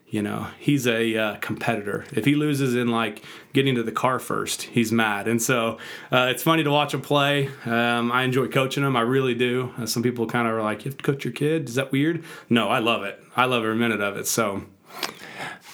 You 0.06 0.22
know, 0.22 0.46
he's 0.60 0.86
a 0.86 1.16
uh, 1.16 1.36
competitor. 1.38 2.04
If 2.12 2.24
he 2.24 2.36
loses 2.36 2.76
in 2.76 2.86
like 2.86 3.24
getting 3.52 3.74
to 3.74 3.82
the 3.82 3.90
car 3.90 4.20
first, 4.20 4.62
he's 4.62 4.92
mad. 4.92 5.26
And 5.26 5.42
so 5.42 5.78
uh, 6.12 6.28
it's 6.30 6.44
funny 6.44 6.62
to 6.62 6.70
watch 6.70 6.94
him 6.94 7.00
play. 7.00 7.48
Um, 7.66 8.12
I 8.12 8.22
enjoy 8.22 8.46
coaching 8.46 8.84
him. 8.84 8.94
I 8.94 9.00
really 9.00 9.34
do. 9.34 9.72
Uh, 9.76 9.86
some 9.86 10.04
people 10.04 10.28
kind 10.28 10.46
of 10.46 10.54
are 10.54 10.62
like, 10.62 10.84
"You 10.84 10.92
have 10.92 10.98
to 10.98 11.02
coach 11.02 11.24
your 11.24 11.32
kid." 11.32 11.68
Is 11.68 11.74
that 11.74 11.90
weird? 11.90 12.22
No, 12.48 12.68
I 12.68 12.78
love 12.78 13.02
it. 13.02 13.20
I 13.36 13.46
love 13.46 13.64
every 13.64 13.74
minute 13.74 14.00
of 14.00 14.16
it. 14.16 14.28
So 14.28 14.62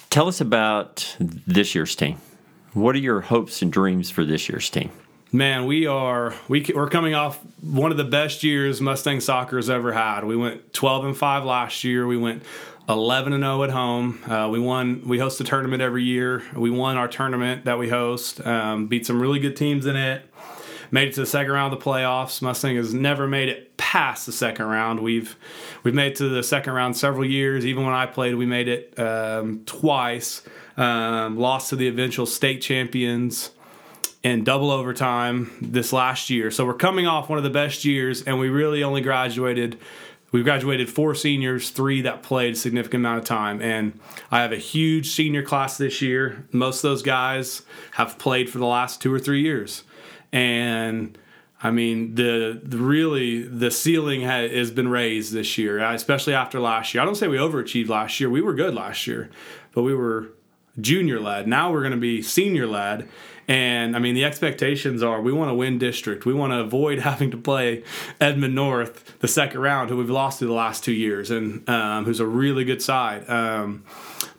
Tell 0.09 0.27
us 0.27 0.41
about 0.41 1.15
this 1.19 1.73
year's 1.73 1.95
team. 1.95 2.17
What 2.73 2.95
are 2.95 2.99
your 2.99 3.21
hopes 3.21 3.61
and 3.61 3.71
dreams 3.71 4.09
for 4.09 4.23
this 4.23 4.47
year's 4.47 4.69
team? 4.69 4.91
Man, 5.33 5.65
we 5.65 5.87
are 5.87 6.33
we 6.47 6.65
we're 6.73 6.89
coming 6.89 7.13
off 7.15 7.39
one 7.61 7.91
of 7.91 7.97
the 7.97 8.05
best 8.05 8.43
years 8.43 8.79
Mustang 8.79 9.19
soccer 9.19 9.57
has 9.57 9.69
ever 9.69 9.91
had. 9.91 10.23
We 10.23 10.37
went 10.37 10.73
12 10.73 11.05
and 11.05 11.17
5 11.17 11.45
last 11.45 11.83
year. 11.83 12.07
We 12.07 12.17
went 12.17 12.43
11 12.87 13.33
and 13.33 13.43
0 13.43 13.63
at 13.63 13.71
home. 13.71 14.19
Uh, 14.25 14.47
we 14.49 14.59
won. 14.59 15.07
We 15.07 15.19
host 15.19 15.39
a 15.41 15.43
tournament 15.43 15.81
every 15.81 16.03
year. 16.03 16.43
We 16.55 16.69
won 16.69 16.97
our 16.97 17.07
tournament 17.07 17.65
that 17.65 17.77
we 17.77 17.89
host. 17.89 18.45
Um, 18.45 18.87
beat 18.87 19.05
some 19.05 19.21
really 19.21 19.39
good 19.39 19.55
teams 19.55 19.85
in 19.85 19.95
it. 19.95 20.25
Made 20.91 21.09
it 21.09 21.13
to 21.15 21.21
the 21.21 21.25
second 21.25 21.51
round 21.53 21.73
of 21.73 21.79
the 21.79 21.85
playoffs. 21.85 22.41
Mustang 22.41 22.75
has 22.75 22.93
never 22.93 23.27
made 23.27 23.47
it 23.47 23.77
past 23.77 24.25
the 24.25 24.33
second 24.33 24.65
round. 24.65 24.99
We've 25.01 25.35
we've 25.83 25.93
made 25.93 26.13
it 26.13 26.15
to 26.17 26.29
the 26.29 26.43
second 26.43 26.73
round 26.73 26.97
several 26.97 27.25
years. 27.25 27.65
Even 27.65 27.85
when 27.85 27.93
I 27.93 28.05
played, 28.05 28.35
we 28.35 28.45
made 28.45 28.67
it 28.67 28.99
um, 28.99 29.63
twice. 29.65 30.41
Um, 30.81 31.37
lost 31.37 31.69
to 31.69 31.75
the 31.75 31.87
eventual 31.87 32.25
state 32.25 32.59
champions 32.59 33.51
in 34.23 34.43
double 34.43 34.71
overtime 34.71 35.51
this 35.61 35.93
last 35.93 36.31
year. 36.31 36.49
So 36.49 36.65
we're 36.65 36.73
coming 36.73 37.05
off 37.05 37.29
one 37.29 37.37
of 37.37 37.43
the 37.43 37.51
best 37.51 37.85
years, 37.85 38.23
and 38.23 38.39
we 38.39 38.49
really 38.49 38.81
only 38.81 39.01
graduated. 39.01 39.77
We 40.31 40.41
graduated 40.41 40.89
four 40.89 41.13
seniors, 41.13 41.69
three 41.69 42.01
that 42.01 42.23
played 42.23 42.53
a 42.53 42.57
significant 42.57 43.01
amount 43.01 43.19
of 43.19 43.25
time, 43.25 43.61
and 43.61 43.99
I 44.31 44.41
have 44.41 44.51
a 44.51 44.57
huge 44.57 45.11
senior 45.11 45.43
class 45.43 45.77
this 45.77 46.01
year. 46.01 46.47
Most 46.51 46.77
of 46.77 46.89
those 46.89 47.03
guys 47.03 47.61
have 47.91 48.17
played 48.17 48.49
for 48.49 48.57
the 48.57 48.65
last 48.65 49.03
two 49.03 49.13
or 49.13 49.19
three 49.19 49.43
years, 49.43 49.83
and 50.31 51.15
I 51.61 51.69
mean 51.69 52.15
the, 52.15 52.59
the 52.63 52.77
really 52.77 53.43
the 53.43 53.69
ceiling 53.69 54.21
ha- 54.21 54.49
has 54.49 54.71
been 54.71 54.87
raised 54.87 55.31
this 55.31 55.59
year, 55.59 55.77
especially 55.77 56.33
after 56.33 56.59
last 56.59 56.95
year. 56.95 57.03
I 57.03 57.05
don't 57.05 57.13
say 57.13 57.27
we 57.27 57.37
overachieved 57.37 57.89
last 57.89 58.19
year; 58.19 58.31
we 58.31 58.41
were 58.41 58.55
good 58.55 58.73
last 58.73 59.05
year, 59.05 59.29
but 59.73 59.83
we 59.83 59.93
were 59.93 60.31
junior 60.79 61.19
lad. 61.19 61.47
Now 61.47 61.71
we're 61.71 61.81
going 61.81 61.91
to 61.91 61.97
be 61.97 62.21
senior 62.21 62.67
lad. 62.67 63.07
And 63.47 63.95
I 63.95 63.99
mean, 63.99 64.15
the 64.15 64.23
expectations 64.23 65.03
are 65.03 65.19
we 65.21 65.33
want 65.33 65.49
to 65.49 65.55
win 65.55 65.77
district. 65.77 66.25
We 66.25 66.33
want 66.33 66.53
to 66.53 66.59
avoid 66.59 66.99
having 67.11 67.31
to 67.31 67.37
play 67.37 67.83
Edmond 68.19 68.55
North 68.55 69.19
the 69.19 69.27
second 69.27 69.59
round, 69.59 69.89
who 69.89 69.97
we've 69.97 70.09
lost 70.09 70.39
to 70.39 70.45
the 70.45 70.53
last 70.53 70.83
two 70.83 70.93
years, 70.93 71.31
and 71.31 71.67
um, 71.69 72.05
who's 72.05 72.19
a 72.19 72.25
really 72.25 72.63
good 72.63 72.81
side. 72.81 73.29
Um, 73.29 73.83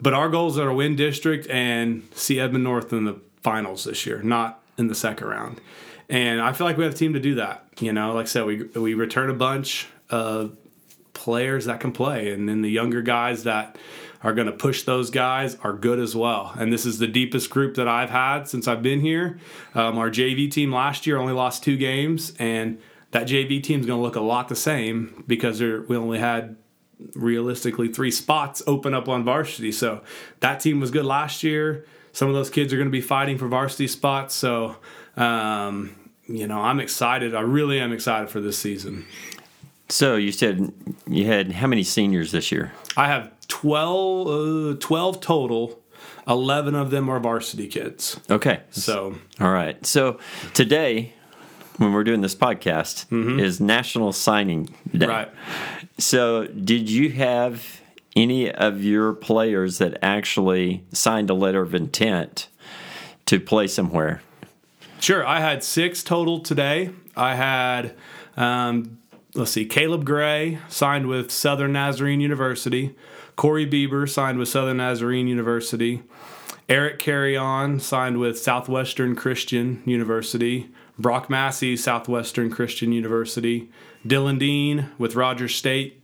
but 0.00 0.14
our 0.14 0.28
goals 0.28 0.58
are 0.58 0.68
to 0.68 0.74
win 0.74 0.96
district 0.96 1.46
and 1.48 2.08
see 2.14 2.40
Edmond 2.40 2.64
North 2.64 2.92
in 2.92 3.04
the 3.04 3.20
finals 3.42 3.84
this 3.84 4.06
year, 4.06 4.22
not 4.22 4.62
in 4.78 4.88
the 4.88 4.94
second 4.94 5.26
round. 5.26 5.60
And 6.08 6.40
I 6.40 6.52
feel 6.52 6.66
like 6.66 6.76
we 6.76 6.84
have 6.84 6.94
a 6.94 6.96
team 6.96 7.12
to 7.14 7.20
do 7.20 7.36
that. 7.36 7.66
You 7.80 7.92
know, 7.92 8.14
like 8.14 8.26
I 8.26 8.28
said, 8.28 8.44
we 8.44 8.64
we 8.74 8.94
return 8.94 9.30
a 9.30 9.34
bunch 9.34 9.88
of 10.10 10.56
players 11.14 11.66
that 11.66 11.80
can 11.80 11.92
play, 11.92 12.32
and 12.32 12.48
then 12.48 12.62
the 12.62 12.70
younger 12.70 13.02
guys 13.02 13.44
that 13.44 13.76
are 14.22 14.32
going 14.32 14.46
to 14.46 14.52
push 14.52 14.82
those 14.82 15.10
guys 15.10 15.56
are 15.62 15.72
good 15.72 15.98
as 15.98 16.14
well. 16.14 16.52
And 16.56 16.72
this 16.72 16.86
is 16.86 16.98
the 16.98 17.06
deepest 17.06 17.50
group 17.50 17.74
that 17.74 17.88
I've 17.88 18.10
had 18.10 18.44
since 18.44 18.68
I've 18.68 18.82
been 18.82 19.00
here. 19.00 19.38
Um, 19.74 19.98
our 19.98 20.10
JV 20.10 20.50
team 20.50 20.72
last 20.72 21.06
year 21.06 21.16
only 21.16 21.32
lost 21.32 21.64
two 21.64 21.76
games, 21.76 22.32
and 22.38 22.80
that 23.10 23.26
JV 23.26 23.62
team 23.62 23.80
is 23.80 23.86
going 23.86 23.98
to 23.98 24.02
look 24.02 24.16
a 24.16 24.20
lot 24.20 24.48
the 24.48 24.56
same 24.56 25.24
because 25.26 25.60
we 25.60 25.96
only 25.96 26.18
had 26.18 26.56
realistically 27.14 27.88
three 27.88 28.10
spots 28.10 28.62
open 28.66 28.94
up 28.94 29.08
on 29.08 29.24
varsity. 29.24 29.72
So 29.72 30.02
that 30.40 30.60
team 30.60 30.80
was 30.80 30.90
good 30.90 31.04
last 31.04 31.42
year. 31.42 31.84
Some 32.12 32.28
of 32.28 32.34
those 32.34 32.50
kids 32.50 32.72
are 32.72 32.76
going 32.76 32.88
to 32.88 32.92
be 32.92 33.00
fighting 33.00 33.38
for 33.38 33.48
varsity 33.48 33.88
spots. 33.88 34.34
So, 34.34 34.76
um, 35.16 35.96
you 36.26 36.46
know, 36.46 36.60
I'm 36.60 36.78
excited. 36.78 37.34
I 37.34 37.40
really 37.40 37.80
am 37.80 37.92
excited 37.92 38.30
for 38.30 38.40
this 38.40 38.58
season. 38.58 39.06
So 39.92 40.16
you 40.16 40.32
said 40.32 40.72
you 41.06 41.26
had 41.26 41.52
how 41.52 41.66
many 41.66 41.82
seniors 41.82 42.32
this 42.32 42.50
year? 42.50 42.72
I 42.96 43.08
have 43.08 43.30
12, 43.48 44.76
uh, 44.76 44.78
12 44.80 45.20
total. 45.20 45.78
11 46.26 46.74
of 46.74 46.90
them 46.90 47.10
are 47.10 47.20
varsity 47.20 47.68
kids. 47.68 48.18
Okay. 48.30 48.60
So, 48.70 49.16
all 49.38 49.50
right. 49.50 49.84
So 49.84 50.18
today, 50.54 51.12
when 51.76 51.92
we're 51.92 52.04
doing 52.04 52.22
this 52.22 52.34
podcast, 52.34 53.06
mm-hmm. 53.08 53.38
is 53.38 53.60
National 53.60 54.14
Signing 54.14 54.74
Day. 54.96 55.06
Right. 55.06 55.30
So, 55.98 56.46
did 56.46 56.88
you 56.88 57.10
have 57.10 57.82
any 58.16 58.50
of 58.50 58.82
your 58.82 59.12
players 59.12 59.76
that 59.76 59.98
actually 60.00 60.84
signed 60.92 61.28
a 61.28 61.34
letter 61.34 61.60
of 61.60 61.74
intent 61.74 62.48
to 63.26 63.38
play 63.38 63.66
somewhere? 63.66 64.22
Sure. 65.00 65.26
I 65.26 65.40
had 65.40 65.62
six 65.62 66.02
total 66.02 66.40
today. 66.40 66.90
I 67.14 67.34
had, 67.34 67.94
um, 68.38 68.98
let's 69.34 69.52
see, 69.52 69.64
Caleb 69.64 70.04
Gray 70.04 70.58
signed 70.68 71.06
with 71.06 71.30
Southern 71.30 71.72
Nazarene 71.72 72.20
University. 72.20 72.94
Corey 73.36 73.66
Bieber 73.66 74.08
signed 74.08 74.38
with 74.38 74.48
Southern 74.48 74.76
Nazarene 74.78 75.26
University. 75.26 76.02
Eric 76.68 76.98
Carrion 76.98 77.80
signed 77.80 78.18
with 78.18 78.38
Southwestern 78.38 79.16
Christian 79.16 79.82
University. 79.84 80.70
Brock 80.98 81.28
Massey, 81.28 81.76
Southwestern 81.76 82.50
Christian 82.50 82.92
University. 82.92 83.70
Dylan 84.06 84.38
Dean 84.38 84.90
with 84.98 85.14
Rogers 85.14 85.54
State 85.54 86.02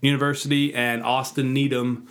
University. 0.00 0.74
And 0.74 1.02
Austin 1.02 1.52
Needham 1.52 2.06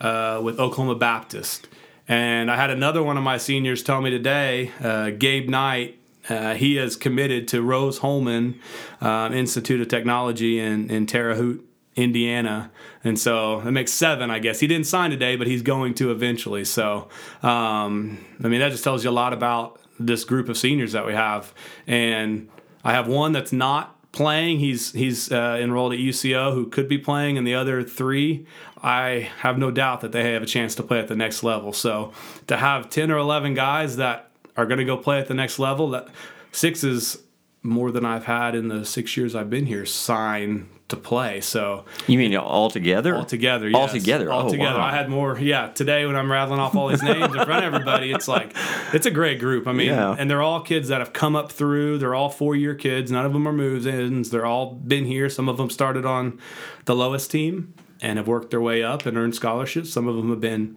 uh, 0.00 0.40
with 0.42 0.58
Oklahoma 0.58 0.96
Baptist. 0.96 1.68
And 2.06 2.50
I 2.50 2.56
had 2.56 2.70
another 2.70 3.02
one 3.02 3.18
of 3.18 3.22
my 3.22 3.36
seniors 3.36 3.82
tell 3.82 4.00
me 4.00 4.10
today, 4.10 4.72
uh, 4.80 5.10
Gabe 5.10 5.48
Knight, 5.48 5.97
uh, 6.28 6.54
he 6.54 6.78
is 6.78 6.96
committed 6.96 7.48
to 7.48 7.62
Rose 7.62 7.98
Hulman 7.98 8.60
um, 9.00 9.32
Institute 9.32 9.80
of 9.80 9.88
Technology 9.88 10.58
in, 10.58 10.90
in 10.90 11.06
Terre 11.06 11.34
Haute, 11.34 11.64
Indiana. 11.96 12.70
And 13.02 13.18
so 13.18 13.60
it 13.60 13.70
makes 13.72 13.92
seven, 13.92 14.30
I 14.30 14.38
guess. 14.38 14.60
He 14.60 14.66
didn't 14.66 14.86
sign 14.86 15.10
today, 15.10 15.36
but 15.36 15.46
he's 15.46 15.62
going 15.62 15.94
to 15.94 16.10
eventually. 16.10 16.64
So, 16.64 17.08
um, 17.42 18.24
I 18.42 18.48
mean, 18.48 18.60
that 18.60 18.70
just 18.70 18.84
tells 18.84 19.04
you 19.04 19.10
a 19.10 19.12
lot 19.12 19.32
about 19.32 19.80
this 19.98 20.24
group 20.24 20.48
of 20.48 20.56
seniors 20.56 20.92
that 20.92 21.06
we 21.06 21.12
have. 21.12 21.52
And 21.86 22.48
I 22.84 22.92
have 22.92 23.08
one 23.08 23.32
that's 23.32 23.52
not 23.52 23.96
playing. 24.12 24.58
He's 24.58 24.92
he's 24.92 25.30
uh, 25.30 25.58
enrolled 25.60 25.92
at 25.92 25.98
UCO 25.98 26.54
who 26.54 26.66
could 26.66 26.88
be 26.88 26.98
playing, 26.98 27.36
and 27.36 27.46
the 27.46 27.54
other 27.54 27.82
three, 27.82 28.46
I 28.82 29.30
have 29.38 29.58
no 29.58 29.70
doubt 29.70 30.00
that 30.00 30.12
they 30.12 30.32
have 30.32 30.42
a 30.42 30.46
chance 30.46 30.74
to 30.76 30.82
play 30.82 30.98
at 30.98 31.08
the 31.08 31.16
next 31.16 31.42
level. 31.42 31.72
So 31.72 32.12
to 32.46 32.56
have 32.56 32.90
ten 32.90 33.10
or 33.10 33.18
eleven 33.18 33.54
guys 33.54 33.96
that 33.96 34.27
are 34.58 34.66
going 34.66 34.78
to 34.78 34.84
go 34.84 34.96
play 34.96 35.18
at 35.18 35.28
the 35.28 35.34
next 35.34 35.58
level, 35.58 35.88
that 35.90 36.08
six 36.52 36.84
is 36.84 37.22
more 37.62 37.90
than 37.90 38.04
I've 38.04 38.24
had 38.24 38.54
in 38.54 38.68
the 38.68 38.84
six 38.84 39.16
years 39.16 39.34
I've 39.34 39.48
been 39.48 39.66
here 39.66 39.86
sign 39.86 40.68
to 40.88 40.96
play. 40.96 41.40
So 41.40 41.84
you 42.06 42.18
mean 42.18 42.34
all 42.36 42.70
together? 42.70 43.14
All 43.14 43.24
together, 43.24 43.68
yes. 43.68 43.76
all 43.76 43.88
together, 43.88 44.32
all 44.32 44.46
oh, 44.46 44.50
together. 44.50 44.78
Wow. 44.78 44.86
I 44.86 44.90
had 44.90 45.08
more. 45.08 45.38
Yeah, 45.38 45.68
today 45.68 46.06
when 46.06 46.16
I'm 46.16 46.30
rattling 46.32 46.60
off 46.60 46.74
all 46.74 46.88
these 46.88 47.02
names 47.02 47.34
in 47.34 47.44
front 47.44 47.64
of 47.64 47.74
everybody, 47.74 48.10
it's 48.10 48.26
like 48.26 48.54
it's 48.92 49.06
a 49.06 49.10
great 49.10 49.38
group. 49.38 49.68
I 49.68 49.72
mean, 49.72 49.88
yeah. 49.88 50.16
and 50.18 50.30
they're 50.30 50.42
all 50.42 50.60
kids 50.60 50.88
that 50.88 51.00
have 51.00 51.12
come 51.12 51.36
up 51.36 51.52
through. 51.52 51.98
They're 51.98 52.14
all 52.14 52.30
four 52.30 52.56
year 52.56 52.74
kids. 52.74 53.12
None 53.12 53.24
of 53.24 53.32
them 53.32 53.46
are 53.46 53.52
moves 53.52 53.86
ins. 53.86 54.30
They're 54.30 54.46
all 54.46 54.74
been 54.74 55.04
here. 55.04 55.28
Some 55.28 55.48
of 55.48 55.56
them 55.56 55.70
started 55.70 56.04
on 56.04 56.40
the 56.86 56.96
lowest 56.96 57.30
team 57.30 57.74
and 58.00 58.16
have 58.16 58.26
worked 58.26 58.50
their 58.50 58.60
way 58.60 58.82
up 58.82 59.06
and 59.06 59.16
earned 59.18 59.34
scholarships. 59.34 59.90
Some 59.90 60.08
of 60.08 60.16
them 60.16 60.30
have 60.30 60.40
been 60.40 60.76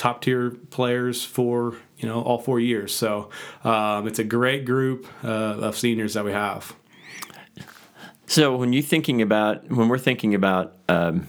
top 0.00 0.22
tier 0.22 0.50
players 0.70 1.22
for 1.22 1.76
you 1.98 2.08
know 2.08 2.22
all 2.22 2.38
four 2.38 2.58
years. 2.58 2.94
So 2.94 3.28
um, 3.64 4.08
it's 4.08 4.18
a 4.18 4.24
great 4.24 4.64
group 4.64 5.06
uh, 5.22 5.66
of 5.68 5.76
seniors 5.76 6.14
that 6.14 6.24
we 6.24 6.32
have. 6.32 6.74
So 8.26 8.56
when 8.56 8.72
you're 8.72 8.82
thinking 8.82 9.20
about 9.20 9.70
when 9.70 9.88
we're 9.88 9.98
thinking 9.98 10.34
about 10.34 10.74
um, 10.88 11.28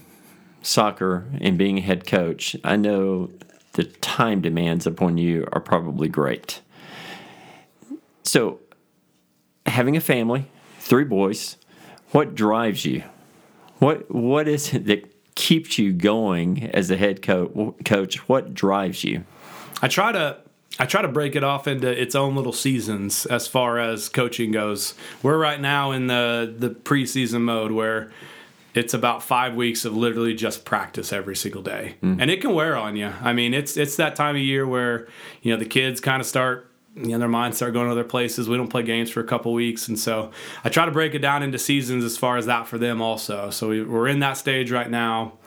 soccer 0.62 1.26
and 1.38 1.58
being 1.58 1.76
a 1.76 1.80
head 1.82 2.06
coach, 2.06 2.56
I 2.64 2.76
know 2.76 3.30
the 3.74 3.84
time 3.84 4.40
demands 4.40 4.86
upon 4.86 5.18
you 5.18 5.46
are 5.52 5.60
probably 5.60 6.08
great. 6.08 6.62
So 8.24 8.60
having 9.66 9.98
a 9.98 10.00
family, 10.00 10.46
three 10.78 11.04
boys, 11.04 11.58
what 12.12 12.34
drives 12.34 12.86
you? 12.86 13.04
What 13.80 14.10
what 14.10 14.48
is 14.48 14.72
it 14.72 14.86
that 14.86 15.11
keeps 15.34 15.78
you 15.78 15.92
going 15.92 16.64
as 16.74 16.90
a 16.90 16.96
head 16.96 17.22
co- 17.22 17.74
coach? 17.84 18.28
What 18.28 18.54
drives 18.54 19.04
you? 19.04 19.24
I 19.80 19.88
try 19.88 20.12
to 20.12 20.38
I 20.78 20.86
try 20.86 21.02
to 21.02 21.08
break 21.08 21.36
it 21.36 21.44
off 21.44 21.68
into 21.68 21.88
its 21.88 22.14
own 22.14 22.34
little 22.34 22.52
seasons 22.52 23.26
as 23.26 23.46
far 23.46 23.78
as 23.78 24.08
coaching 24.08 24.52
goes. 24.52 24.94
We're 25.22 25.38
right 25.38 25.60
now 25.60 25.90
in 25.90 26.06
the 26.06 26.52
the 26.56 26.70
preseason 26.70 27.42
mode 27.42 27.72
where 27.72 28.10
it's 28.74 28.94
about 28.94 29.22
five 29.22 29.54
weeks 29.54 29.84
of 29.84 29.94
literally 29.94 30.34
just 30.34 30.64
practice 30.64 31.12
every 31.12 31.36
single 31.36 31.62
day, 31.62 31.96
mm. 32.02 32.16
and 32.18 32.30
it 32.30 32.40
can 32.40 32.54
wear 32.54 32.76
on 32.76 32.96
you. 32.96 33.12
I 33.20 33.32
mean, 33.32 33.52
it's 33.52 33.76
it's 33.76 33.96
that 33.96 34.16
time 34.16 34.34
of 34.34 34.42
year 34.42 34.66
where 34.66 35.08
you 35.42 35.52
know 35.52 35.58
the 35.58 35.66
kids 35.66 36.00
kind 36.00 36.20
of 36.20 36.26
start. 36.26 36.68
You 36.94 37.08
know, 37.12 37.18
their 37.18 37.28
minds 37.28 37.56
start 37.56 37.72
going 37.72 37.86
to 37.86 37.92
other 37.92 38.04
places. 38.04 38.48
We 38.48 38.56
don't 38.56 38.68
play 38.68 38.82
games 38.82 39.10
for 39.10 39.20
a 39.20 39.24
couple 39.24 39.52
weeks, 39.52 39.88
and 39.88 39.98
so 39.98 40.30
I 40.62 40.68
try 40.68 40.84
to 40.84 40.90
break 40.90 41.14
it 41.14 41.20
down 41.20 41.42
into 41.42 41.58
seasons 41.58 42.04
as 42.04 42.18
far 42.18 42.36
as 42.36 42.46
that 42.46 42.66
for 42.66 42.76
them 42.78 43.00
also. 43.00 43.50
So 43.50 43.68
we, 43.68 43.82
we're 43.82 44.08
in 44.08 44.20
that 44.20 44.34
stage 44.34 44.70
right 44.70 44.90
now 44.90 45.38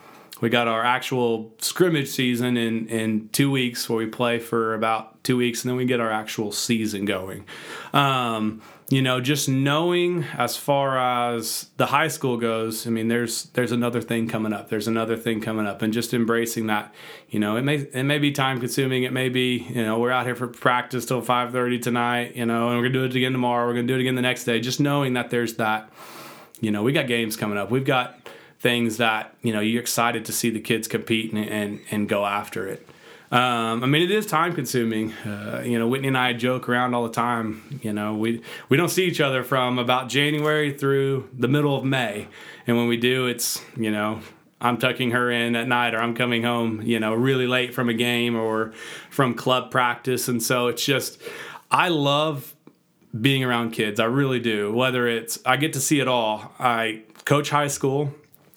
we 0.42 0.50
got 0.50 0.68
our 0.68 0.84
actual 0.84 1.54
scrimmage 1.60 2.10
season 2.10 2.58
in 2.58 2.88
in 2.88 3.30
two 3.30 3.50
weeks 3.50 3.88
where 3.90 3.98
we 3.98 4.06
play 4.06 4.40
for 4.40 4.74
about 4.74 5.24
two 5.24 5.38
weeks 5.38 5.64
and 5.64 5.70
then 5.70 5.78
we 5.78 5.86
get 5.86 6.00
our 6.00 6.12
actual 6.12 6.52
season 6.52 7.06
going 7.06 7.46
um, 7.94 8.62
you 8.90 9.02
know 9.02 9.20
just 9.20 9.50
knowing 9.50 10.24
as 10.38 10.56
far 10.56 11.00
as 11.00 11.70
the 11.78 11.88
high 11.88 12.08
school 12.08 12.38
goes 12.38 12.86
i 12.86 12.90
mean 12.92 13.08
there's 13.08 13.46
there's 13.54 13.72
another 13.72 14.02
thing 14.02 14.28
coming 14.28 14.54
up. 14.54 14.70
There's 14.70 14.88
another 14.88 15.18
thing 15.18 15.42
coming 15.42 15.66
up 15.66 15.82
and 15.82 15.92
just 15.92 16.14
embracing 16.14 16.68
that 16.68 16.94
you 17.30 17.40
know 17.40 17.58
it 17.58 17.64
may 17.64 17.78
it 17.78 18.04
may 18.04 18.20
be 18.20 18.32
time 18.32 18.60
consuming. 18.60 19.04
It 19.04 19.14
may 19.14 19.30
be 19.30 19.58
you 19.70 19.84
know 19.84 20.00
we're 20.00 20.12
out 20.12 20.26
here 20.26 20.36
for 20.36 20.48
practice 20.48 21.06
till 21.06 21.22
5.30 21.22 21.82
tonight 21.82 22.36
you 22.36 22.46
know 22.46 22.70
and 22.70 22.78
we're 22.78 22.84
gonna 22.90 22.94
do 22.94 23.06
it 23.06 23.16
again 23.16 23.32
tomorrow. 23.32 23.66
We're 23.66 23.74
gonna 23.74 23.88
do 23.88 23.96
it 23.96 24.02
again 24.02 24.16
the 24.16 24.22
next 24.22 24.44
day. 24.44 24.60
Just 24.60 24.80
knowing 24.80 25.14
that 25.14 25.30
there's 25.30 25.56
that 25.56 25.90
you 26.62 26.72
know 26.72 26.84
we 26.84 26.92
got 26.94 27.08
games 27.08 27.36
coming 27.36 27.58
up. 27.58 27.72
We've 27.72 27.86
got 27.86 28.20
things 28.60 28.98
that 28.98 29.34
you 29.42 29.54
know 29.54 29.62
you're 29.62 29.82
excited 29.82 30.26
to 30.26 30.32
see 30.34 30.50
the 30.50 30.62
kids 30.62 30.88
compete 30.88 31.34
and 31.34 31.44
and, 31.44 31.80
and 31.92 32.10
go 32.10 32.26
after 32.26 32.68
it. 32.68 32.88
Um, 33.32 33.84
I 33.84 33.88
mean, 33.88 34.04
it 34.04 34.12
is 34.12 34.26
time 34.26 34.54
consuming. 34.54 35.12
Uh, 35.14 35.64
you 35.66 35.80
know, 35.80 35.88
Whitney 35.88 36.10
and 36.10 36.18
I 36.18 36.34
joke 36.34 36.70
around 36.70 36.94
all 36.94 37.04
the 37.04 37.14
time. 37.14 37.80
You 37.82 37.92
know, 37.92 38.16
we 38.16 38.42
we 38.70 38.78
don't 38.78 38.90
see 38.90 39.06
each 39.06 39.20
other 39.20 39.44
from 39.44 39.80
about 39.80 40.10
January 40.10 40.72
through 40.72 41.30
the 41.34 41.48
middle 41.48 41.76
of 41.76 41.84
May, 41.84 42.28
and 42.68 42.78
when 42.78 42.88
we 42.88 42.98
do, 42.98 43.28
it's 43.28 43.62
you 43.76 43.92
know 43.92 44.22
I'm 44.62 44.78
tucking 44.78 45.12
her 45.12 45.30
in 45.32 45.56
at 45.56 45.68
night, 45.68 45.94
or 45.94 46.00
I'm 46.00 46.16
coming 46.16 46.44
home, 46.44 46.82
you 46.82 47.00
know, 47.00 47.14
really 47.14 47.48
late 47.48 47.74
from 47.74 47.90
a 47.90 47.94
game 47.94 48.36
or 48.36 48.74
from 49.10 49.34
club 49.34 49.72
practice, 49.72 50.28
and 50.28 50.42
so 50.42 50.68
it's 50.68 50.86
just 50.86 51.22
I 51.72 51.90
love 51.90 52.56
being 53.20 53.44
around 53.44 53.72
kids. 53.72 54.00
I 54.00 54.06
really 54.06 54.40
do. 54.40 54.74
Whether 54.74 55.08
it's 55.08 55.40
I 55.46 55.58
get 55.58 55.74
to 55.74 55.80
see 55.80 56.00
it 56.00 56.08
all. 56.08 56.54
I 56.60 57.04
coach 57.26 57.50
high 57.50 57.68
school. 57.68 58.14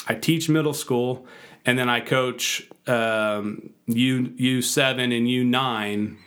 I 0.07 0.15
teach 0.15 0.49
middle 0.49 0.75
school, 0.75 1.27
and 1.67 1.79
then 1.79 1.89
I 1.89 2.01
coach 2.01 2.69
um, 2.87 3.71
U 3.89 4.33
U 4.37 4.63
seven 4.63 5.13
and 5.13 5.29
U 5.29 5.45
nine 5.45 6.19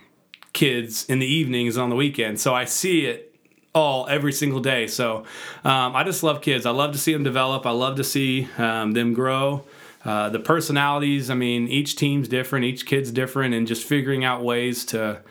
kids 0.54 1.06
in 1.06 1.20
the 1.20 1.26
evenings 1.26 1.78
on 1.78 1.90
the 1.90 1.96
weekend. 1.96 2.40
So 2.40 2.54
I 2.54 2.66
see 2.66 3.06
it 3.06 3.34
all 3.74 4.08
every 4.08 4.34
single 4.34 4.60
day. 4.60 4.88
So 4.88 5.24
um, 5.64 5.96
I 5.96 6.04
just 6.04 6.24
love 6.24 6.42
kids. 6.42 6.66
I 6.66 6.72
love 6.72 6.92
to 6.92 6.98
see 6.98 7.14
them 7.14 7.24
develop. 7.24 7.66
I 7.66 7.72
love 7.72 7.96
to 7.96 8.04
see 8.04 8.50
um, 8.58 8.92
them 8.92 9.14
grow. 9.14 9.64
Uh, 10.04 10.30
the 10.30 10.40
personalities. 10.40 11.30
I 11.30 11.36
mean, 11.36 11.68
each 11.68 11.96
team's 11.96 12.28
different. 12.28 12.66
Each 12.66 12.86
kid's 12.86 13.12
different, 13.12 13.54
and 13.54 13.68
just 13.68 13.88
figuring 13.88 14.26
out 14.26 14.44
ways 14.44 14.84
to, 14.86 15.22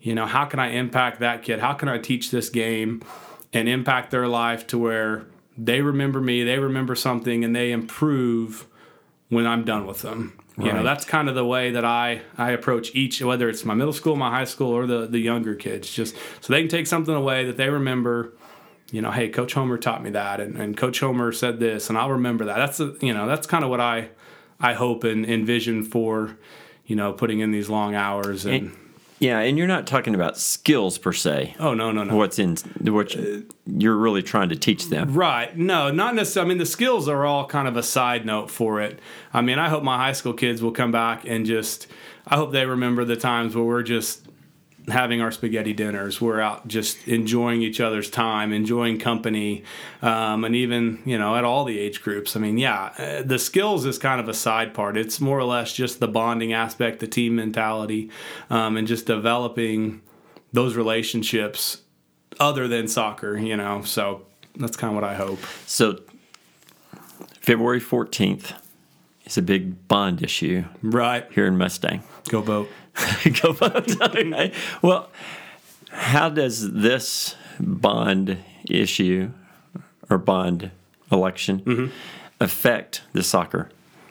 you 0.00 0.14
know, 0.14 0.24
how 0.24 0.46
can 0.46 0.58
I 0.58 0.68
impact 0.70 1.20
that 1.20 1.42
kid? 1.42 1.60
How 1.60 1.74
can 1.74 1.90
I 1.90 1.98
teach 1.98 2.30
this 2.30 2.48
game 2.48 3.02
and 3.52 3.68
impact 3.68 4.10
their 4.10 4.26
life 4.26 4.66
to 4.68 4.78
where 4.78 5.26
they 5.58 5.82
remember 5.82 6.20
me, 6.20 6.42
they 6.42 6.58
remember 6.58 6.94
something, 6.94 7.44
and 7.44 7.54
they 7.54 7.70
improve 7.70 8.66
when 9.28 9.46
I'm 9.46 9.64
done 9.64 9.86
with 9.86 10.00
them. 10.02 10.38
You 10.58 10.64
right. 10.64 10.74
know, 10.74 10.82
that's 10.82 11.04
kind 11.04 11.28
of 11.28 11.36
the 11.36 11.44
way 11.44 11.70
that 11.70 11.84
I, 11.84 12.22
I 12.36 12.50
approach 12.50 12.92
each, 12.94 13.22
whether 13.22 13.48
it's 13.48 13.64
my 13.64 13.74
middle 13.74 13.92
school, 13.92 14.16
my 14.16 14.30
high 14.30 14.44
school, 14.44 14.72
or 14.72 14.86
the, 14.86 15.06
the 15.06 15.20
younger 15.20 15.54
kids, 15.54 15.88
just 15.88 16.16
so 16.40 16.52
they 16.52 16.60
can 16.60 16.68
take 16.68 16.88
something 16.88 17.14
away 17.14 17.44
that 17.44 17.56
they 17.56 17.68
remember 17.68 18.32
you 18.90 19.02
know, 19.02 19.10
hey, 19.10 19.28
Coach 19.28 19.52
Homer 19.52 19.76
taught 19.76 20.02
me 20.02 20.10
that, 20.10 20.40
and, 20.40 20.56
and 20.56 20.76
Coach 20.76 21.00
Homer 21.00 21.30
said 21.32 21.60
this, 21.60 21.90
and 21.90 21.98
I'll 21.98 22.10
remember 22.10 22.46
that. 22.46 22.56
That's 22.56 22.80
a, 22.80 22.94
you 23.00 23.12
know, 23.12 23.26
that's 23.26 23.46
kind 23.46 23.62
of 23.62 23.70
what 23.70 23.80
I 23.80 24.08
I 24.60 24.74
hope 24.74 25.04
and 25.04 25.24
envision 25.26 25.84
for 25.84 26.36
you 26.86 26.96
know 26.96 27.12
putting 27.12 27.40
in 27.40 27.50
these 27.50 27.68
long 27.68 27.94
hours 27.94 28.44
and. 28.44 28.54
And- 28.54 28.76
Yeah, 29.18 29.40
and 29.40 29.58
you're 29.58 29.66
not 29.66 29.86
talking 29.86 30.14
about 30.14 30.38
skills 30.38 30.96
per 30.98 31.12
se. 31.12 31.56
Oh 31.58 31.74
no 31.74 31.90
no 31.90 32.04
no! 32.04 32.16
What's 32.16 32.38
in 32.38 32.56
what 32.82 33.16
you're 33.66 33.96
really 33.96 34.22
trying 34.22 34.48
to 34.48 34.56
teach 34.56 34.88
them. 34.88 35.14
Right. 35.14 35.56
No, 35.56 35.90
not 35.90 36.14
necessarily. 36.14 36.48
I 36.48 36.50
mean, 36.50 36.58
the 36.58 36.66
skills 36.66 37.08
are 37.08 37.24
all 37.26 37.46
kind 37.46 37.68
of 37.68 37.76
a 37.76 37.82
side 37.82 38.24
note 38.24 38.50
for 38.50 38.80
it. 38.80 39.00
I 39.32 39.42
mean, 39.42 39.58
I 39.58 39.68
hope 39.68 39.82
my 39.82 39.96
high 39.96 40.12
school 40.12 40.32
kids 40.32 40.62
will 40.62 40.72
come 40.72 40.92
back 40.92 41.24
and 41.26 41.44
just, 41.44 41.86
I 42.26 42.36
hope 42.36 42.52
they 42.52 42.64
remember 42.64 43.04
the 43.04 43.16
times 43.16 43.54
where 43.54 43.64
we're 43.64 43.82
just 43.82 44.27
having 44.90 45.20
our 45.20 45.30
spaghetti 45.30 45.72
dinners. 45.72 46.20
We're 46.20 46.40
out 46.40 46.66
just 46.68 47.06
enjoying 47.08 47.62
each 47.62 47.80
other's 47.80 48.08
time, 48.10 48.52
enjoying 48.52 48.98
company, 48.98 49.62
um, 50.02 50.44
and 50.44 50.54
even, 50.56 51.00
you 51.04 51.18
know, 51.18 51.36
at 51.36 51.44
all 51.44 51.64
the 51.64 51.78
age 51.78 52.02
groups. 52.02 52.36
I 52.36 52.40
mean, 52.40 52.58
yeah, 52.58 52.92
uh, 52.98 53.22
the 53.22 53.38
skills 53.38 53.84
is 53.86 53.98
kind 53.98 54.20
of 54.20 54.28
a 54.28 54.34
side 54.34 54.74
part. 54.74 54.96
It's 54.96 55.20
more 55.20 55.38
or 55.38 55.44
less 55.44 55.72
just 55.72 56.00
the 56.00 56.08
bonding 56.08 56.52
aspect, 56.52 57.00
the 57.00 57.06
team 57.06 57.36
mentality, 57.36 58.10
um, 58.50 58.76
and 58.76 58.86
just 58.88 59.06
developing 59.06 60.00
those 60.52 60.76
relationships 60.76 61.82
other 62.40 62.66
than 62.68 62.88
soccer, 62.88 63.36
you 63.36 63.56
know. 63.56 63.82
So 63.82 64.22
that's 64.56 64.76
kind 64.76 64.90
of 64.90 64.94
what 64.94 65.04
I 65.04 65.14
hope. 65.14 65.40
So 65.66 66.00
February 67.40 67.80
14th 67.80 68.52
is 69.24 69.36
a 69.38 69.42
big 69.42 69.88
bond 69.88 70.22
issue 70.22 70.64
Right. 70.82 71.26
here 71.32 71.46
in 71.46 71.56
Mustang. 71.58 72.02
Go 72.28 72.40
vote. 72.40 72.68
Okay. 74.00 74.52
Well, 74.82 75.08
how 75.90 76.28
does 76.28 76.72
this 76.72 77.34
bond 77.60 78.38
issue 78.68 79.30
or 80.10 80.18
bond 80.18 80.70
election 81.10 81.62
affect 82.40 83.02
the 83.12 83.22
soccer? 83.22 83.70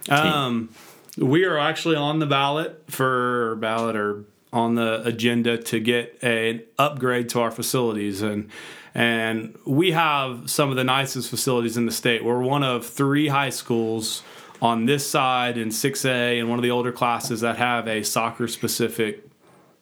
Um, 0.09 0.69
we 1.17 1.45
are 1.45 1.57
actually 1.57 1.95
on 1.95 2.19
the 2.19 2.25
ballot 2.25 2.83
for 2.89 3.55
ballot 3.55 3.95
or 3.95 4.23
on 4.53 4.75
the 4.75 5.01
agenda 5.05 5.57
to 5.57 5.79
get 5.79 6.17
an 6.23 6.61
upgrade 6.77 7.29
to 7.29 7.41
our 7.41 7.51
facilities 7.51 8.21
and 8.21 8.49
and 8.95 9.55
we 9.65 9.91
have 9.91 10.49
some 10.49 10.71
of 10.71 10.75
the 10.75 10.83
nicest 10.83 11.29
facilities 11.29 11.77
in 11.77 11.85
the 11.85 11.91
state. 11.91 12.23
We're 12.25 12.41
one 12.41 12.63
of 12.63 12.83
three 12.83 13.27
high 13.27 13.51
schools 13.51 14.23
on 14.61 14.85
this 14.85 15.07
side 15.09 15.57
in 15.57 15.69
6A 15.69 16.39
and 16.39 16.49
one 16.49 16.59
of 16.59 16.63
the 16.63 16.71
older 16.71 16.91
classes 16.91 17.41
that 17.41 17.57
have 17.57 17.87
a 17.87 18.03
soccer 18.03 18.47
specific 18.47 19.27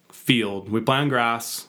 field. 0.10 0.70
We 0.70 0.82
play 0.82 0.98
on 0.98 1.10
grass. 1.10 1.67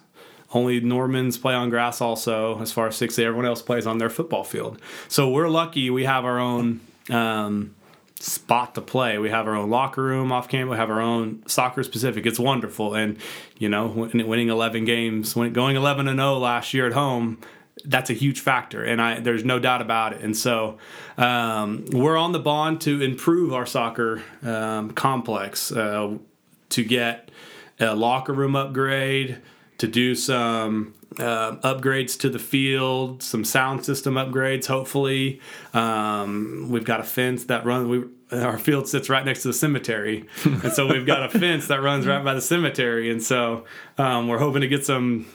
Only 0.53 0.81
Normans 0.81 1.39
play 1.39 1.55
on 1.55 1.71
grass 1.71 2.01
also, 2.01 2.61
as 2.61 2.73
far 2.73 2.87
as 2.87 2.97
6A. 2.97 3.25
Everyone 3.25 3.47
else 3.47 3.63
plays 3.63 3.87
on 3.87 3.99
their 3.99 4.09
football 4.09 4.45
field. 4.45 4.81
So 5.09 5.29
we're 5.31 5.49
lucky 5.49 5.91
we 5.91 6.05
have 6.05 6.25
our 6.25 6.39
own 6.39 6.81
um, 7.11 7.75
spot 8.21 8.75
to 8.77 8.81
play. 8.81 9.19
We 9.19 9.31
have 9.31 9.47
our 9.47 9.55
own 9.55 9.71
locker 9.71 10.03
room 10.03 10.33
off 10.33 10.49
campus. 10.49 10.73
We 10.73 10.77
have 10.79 10.91
our 10.91 11.01
own 11.01 11.43
soccer 11.47 11.83
specific. 11.83 12.27
It's 12.27 12.39
wonderful. 12.39 12.95
And, 12.95 13.19
you 13.59 13.69
know, 13.69 13.87
winning 13.89 14.49
11 14.49 14.85
games, 14.85 15.35
going 15.35 15.77
11 15.77 16.09
and 16.09 16.19
0 16.19 16.39
last 16.39 16.73
year 16.73 16.87
at 16.87 16.93
home, 16.93 17.39
that's 17.85 18.11
a 18.11 18.14
huge 18.14 18.40
factor. 18.40 18.83
And 18.83 19.00
I, 19.00 19.21
there's 19.21 19.45
no 19.45 19.59
doubt 19.59 19.83
about 19.83 20.12
it. 20.14 20.23
And 20.23 20.37
so 20.37 20.78
um, 21.18 21.85
we're 21.90 22.16
on 22.16 22.33
the 22.33 22.38
bond 22.38 22.80
to 22.83 23.02
improve 23.02 23.52
our 23.52 23.66
soccer 23.66 24.23
um, 24.42 24.92
complex, 24.92 25.71
uh, 25.73 26.16
to 26.71 26.85
get 26.85 27.30
a 27.78 27.95
locker 27.95 28.33
room 28.33 28.56
upgrade, 28.56 29.40
to 29.78 29.87
do 29.87 30.14
some 30.14 30.95
uh, 31.18 31.56
upgrades 31.56 32.18
to 32.21 32.30
the 32.30 32.38
field, 32.38 33.23
some 33.23 33.45
sound 33.45 33.85
system 33.85 34.14
upgrades. 34.14 34.66
Hopefully, 34.66 35.40
um, 35.75 36.68
we've 36.71 36.85
got 36.85 37.00
a 37.00 37.04
fence 37.04 37.45
that 37.45 37.64
runs. 37.64 37.88
We 37.88 38.04
our 38.33 38.59
field 38.59 38.88
sits 38.88 39.09
right 39.09 39.25
next 39.25 39.42
to 39.42 39.49
the 39.49 39.54
cemetery, 39.54 40.27
and 40.44 40.72
so 40.72 40.87
we've 40.87 41.07
got 41.07 41.22
a 41.22 41.29
fence 41.38 41.68
that 41.68 41.81
runs 41.81 42.07
right 42.07 42.24
by 42.24 42.35
the 42.35 42.40
cemetery, 42.40 43.11
and 43.11 43.22
so 43.22 43.64
um, 43.98 44.29
we're 44.29 44.38
hoping 44.38 44.62
to 44.62 44.68
get 44.68 44.85
some 44.85 45.27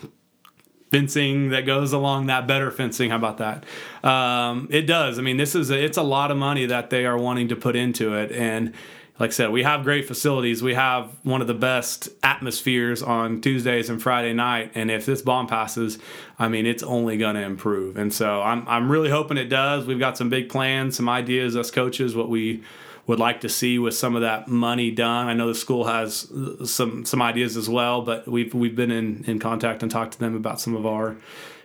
fencing 0.92 1.50
that 1.50 1.66
goes 1.66 1.94
along 1.94 2.28
that 2.28 2.46
better 2.46 2.70
fencing 2.70 3.10
how 3.10 3.16
about 3.16 3.38
that 3.38 3.64
um, 4.08 4.68
it 4.70 4.84
does 4.84 5.18
i 5.18 5.22
mean 5.22 5.38
this 5.38 5.56
is 5.56 5.72
a, 5.72 5.84
it's 5.84 5.98
a 5.98 6.04
lot 6.04 6.30
of 6.30 6.38
money 6.38 6.66
that 6.66 6.90
they 6.90 7.06
are 7.06 7.18
wanting 7.18 7.48
to 7.48 7.56
put 7.56 7.76
into 7.76 8.14
it 8.14 8.32
and 8.32 8.74
like 9.22 9.30
I 9.30 9.34
said, 9.34 9.52
we 9.52 9.62
have 9.62 9.84
great 9.84 10.08
facilities. 10.08 10.64
We 10.64 10.74
have 10.74 11.12
one 11.22 11.42
of 11.42 11.48
the 11.48 11.54
best 11.54 12.10
atmospheres 12.24 13.04
on 13.04 13.40
Tuesdays 13.40 13.88
and 13.88 14.02
Friday 14.02 14.34
night. 14.34 14.72
And 14.74 14.90
if 14.90 15.06
this 15.06 15.22
bomb 15.22 15.46
passes, 15.46 16.00
I 16.40 16.48
mean, 16.48 16.66
it's 16.66 16.82
only 16.82 17.18
going 17.18 17.36
to 17.36 17.44
improve. 17.44 17.98
And 17.98 18.12
so 18.12 18.42
I'm, 18.42 18.68
I'm 18.68 18.92
really 18.92 19.12
hoping 19.12 19.38
it 19.38 19.46
does. 19.46 19.86
We've 19.86 20.00
got 20.00 20.18
some 20.18 20.30
big 20.30 20.50
plans, 20.50 20.98
some 20.98 21.08
ideas, 21.08 21.56
us 21.56 21.70
coaches, 21.70 22.16
what 22.16 22.30
we 22.30 22.64
would 23.08 23.20
like 23.20 23.42
to 23.42 23.50
see 23.50 23.80
with 23.80 23.96
some 23.96 24.16
of 24.16 24.22
that 24.22 24.48
money 24.48 24.92
done. 24.92 25.28
I 25.28 25.34
know 25.34 25.48
the 25.48 25.56
school 25.56 25.86
has 25.86 26.32
uh, 26.32 26.66
some 26.66 27.06
some 27.06 27.22
ideas 27.22 27.58
as 27.58 27.70
well, 27.70 28.02
but 28.02 28.28
we've 28.28 28.54
we've 28.54 28.76
been 28.76 28.92
in, 28.92 29.24
in 29.26 29.40
contact 29.40 29.82
and 29.82 29.92
talked 29.92 30.14
to 30.14 30.20
them 30.20 30.36
about 30.36 30.62
some 30.62 30.76
of 30.76 30.86
our 30.86 31.18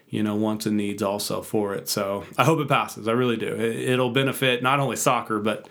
you 0.08 0.22
know 0.22 0.34
wants 0.34 0.66
and 0.66 0.76
needs 0.76 1.02
also 1.02 1.42
for 1.42 1.74
it. 1.74 1.88
So 1.88 2.24
I 2.38 2.44
hope 2.44 2.60
it 2.60 2.68
passes. 2.68 3.08
I 3.08 3.12
really 3.12 3.36
do. 3.36 3.54
It, 3.54 3.90
it'll 3.90 4.10
benefit 4.10 4.62
not 4.62 4.80
only 4.80 4.96
soccer, 4.96 5.38
but 5.38 5.68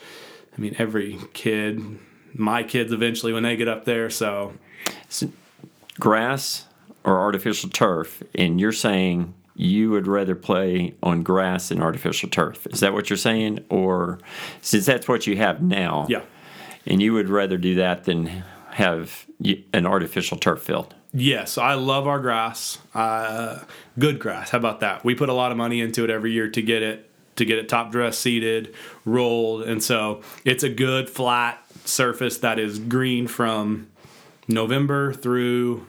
I 0.58 0.62
mean, 0.62 0.76
every 0.78 1.20
kid, 1.34 1.82
my 2.34 2.64
kids 2.64 2.92
eventually 2.92 3.34
when 3.34 3.44
they 3.44 3.56
get 3.56 3.68
up 3.68 3.86
there. 3.86 4.10
So, 4.10 4.54
Grass 6.00 6.66
or 7.04 7.20
artificial 7.20 7.70
turf? 7.70 8.24
And 8.34 8.60
you're 8.60 8.72
saying 8.72 9.34
you 9.56 9.90
would 9.92 10.08
rather 10.08 10.36
play 10.36 10.96
on 11.02 11.24
grass 11.24 11.70
than 11.70 11.82
artificial 11.82 12.30
turf. 12.30 12.68
Is 12.68 12.82
that 12.82 12.94
what 12.94 13.10
you're 13.10 13.18
saying? 13.18 13.66
Or 13.70 14.20
since 14.62 14.86
that's 14.86 15.08
what 15.08 15.26
you 15.26 15.38
have 15.38 15.62
now, 15.62 16.08
yeah. 16.10 16.24
and 16.86 17.02
you 17.02 17.14
would 17.14 17.30
rather 17.30 17.58
do 17.58 17.76
that 17.76 18.04
than 18.04 18.44
have 18.72 19.26
an 19.74 19.86
artificial 19.86 20.38
turf 20.38 20.62
field? 20.62 20.94
Yes, 21.14 21.58
I 21.58 21.76
love 21.76 22.08
our 22.08 22.20
grass. 22.20 22.80
Uh, 22.94 23.60
good 23.98 24.20
grass. 24.20 24.50
How 24.50 24.58
about 24.58 24.82
that? 24.82 25.06
We 25.06 25.16
put 25.16 25.30
a 25.30 25.34
lot 25.34 25.52
of 25.52 25.58
money 25.58 25.80
into 25.80 26.04
it 26.04 26.10
every 26.10 26.34
year 26.34 26.50
to 26.50 26.62
get 26.62 26.84
it 26.84 27.10
to 27.38 27.46
get 27.46 27.58
it 27.58 27.68
top 27.68 27.92
dress 27.92 28.18
seeded, 28.18 28.74
rolled, 29.04 29.64
and 29.64 29.84
so 29.84 30.22
it's 30.46 30.64
a 30.64 30.70
good 30.70 31.10
flat 31.10 31.62
surface 31.84 32.38
that 32.38 32.60
is 32.60 32.80
green 32.80 33.28
from 33.28 33.88
November 34.48 35.14
through 35.14 35.86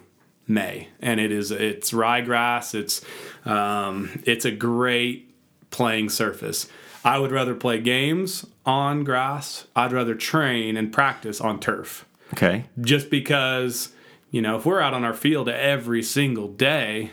May, 0.49 0.89
and 1.01 1.19
it 1.21 1.33
is 1.33 1.51
it's 1.51 1.91
ryegrass. 1.93 2.75
It's 2.75 3.05
um, 3.45 4.21
it's 4.25 4.45
a 4.45 4.51
great 4.51 5.35
playing 5.71 6.09
surface. 6.11 6.69
I 7.05 7.19
would 7.19 7.31
rather 7.33 7.55
play 7.55 7.81
games 7.81 8.47
on 8.65 9.05
grass. 9.05 9.67
I'd 9.77 9.93
rather 9.93 10.15
train 10.15 10.77
and 10.77 10.93
practice 10.93 11.41
on 11.41 11.61
turf 11.61 12.05
Okay. 12.33 12.65
just 12.81 13.11
because 13.11 13.91
you 14.31 14.43
know 14.43 14.57
if 14.57 14.67
we're 14.67 14.81
out 14.81 14.95
on 14.95 15.05
our 15.05 15.15
field 15.15 15.49
every 15.49 16.03
single 16.03 16.49
day 16.49 17.13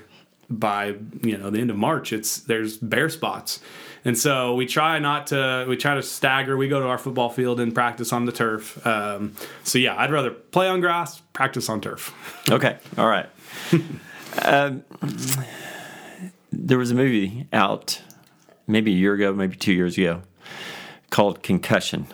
by 0.49 0.95
you 1.21 1.37
know 1.37 1.49
the 1.49 1.59
end 1.59 1.69
of 1.71 1.77
march 1.77 2.11
it's 2.11 2.37
there's 2.37 2.77
bare 2.77 3.09
spots 3.09 3.59
and 4.05 4.17
so 4.17 4.53
we 4.55 4.65
try 4.65 4.99
not 4.99 5.27
to 5.27 5.65
we 5.69 5.75
try 5.77 5.95
to 5.95 6.03
stagger 6.03 6.55
we 6.57 6.67
go 6.67 6.79
to 6.79 6.85
our 6.87 6.97
football 6.97 7.29
field 7.29 7.59
and 7.59 7.73
practice 7.73 8.11
on 8.13 8.25
the 8.25 8.31
turf 8.31 8.85
um, 8.85 9.33
so 9.63 9.77
yeah 9.79 9.95
i'd 9.99 10.11
rather 10.11 10.31
play 10.31 10.67
on 10.67 10.79
grass 10.81 11.21
practice 11.33 11.69
on 11.69 11.79
turf 11.81 12.13
Okay. 12.51 12.77
All 12.97 13.07
right. 13.07 13.29
um, 14.43 14.83
there 16.51 16.77
was 16.77 16.91
a 16.91 16.95
movie 16.95 17.47
out 17.53 18.01
maybe 18.67 18.91
a 18.91 18.95
year 18.95 19.13
ago, 19.13 19.33
maybe 19.33 19.55
two 19.55 19.73
years 19.73 19.97
ago, 19.97 20.21
called 21.09 21.41
Concussion 21.43 22.07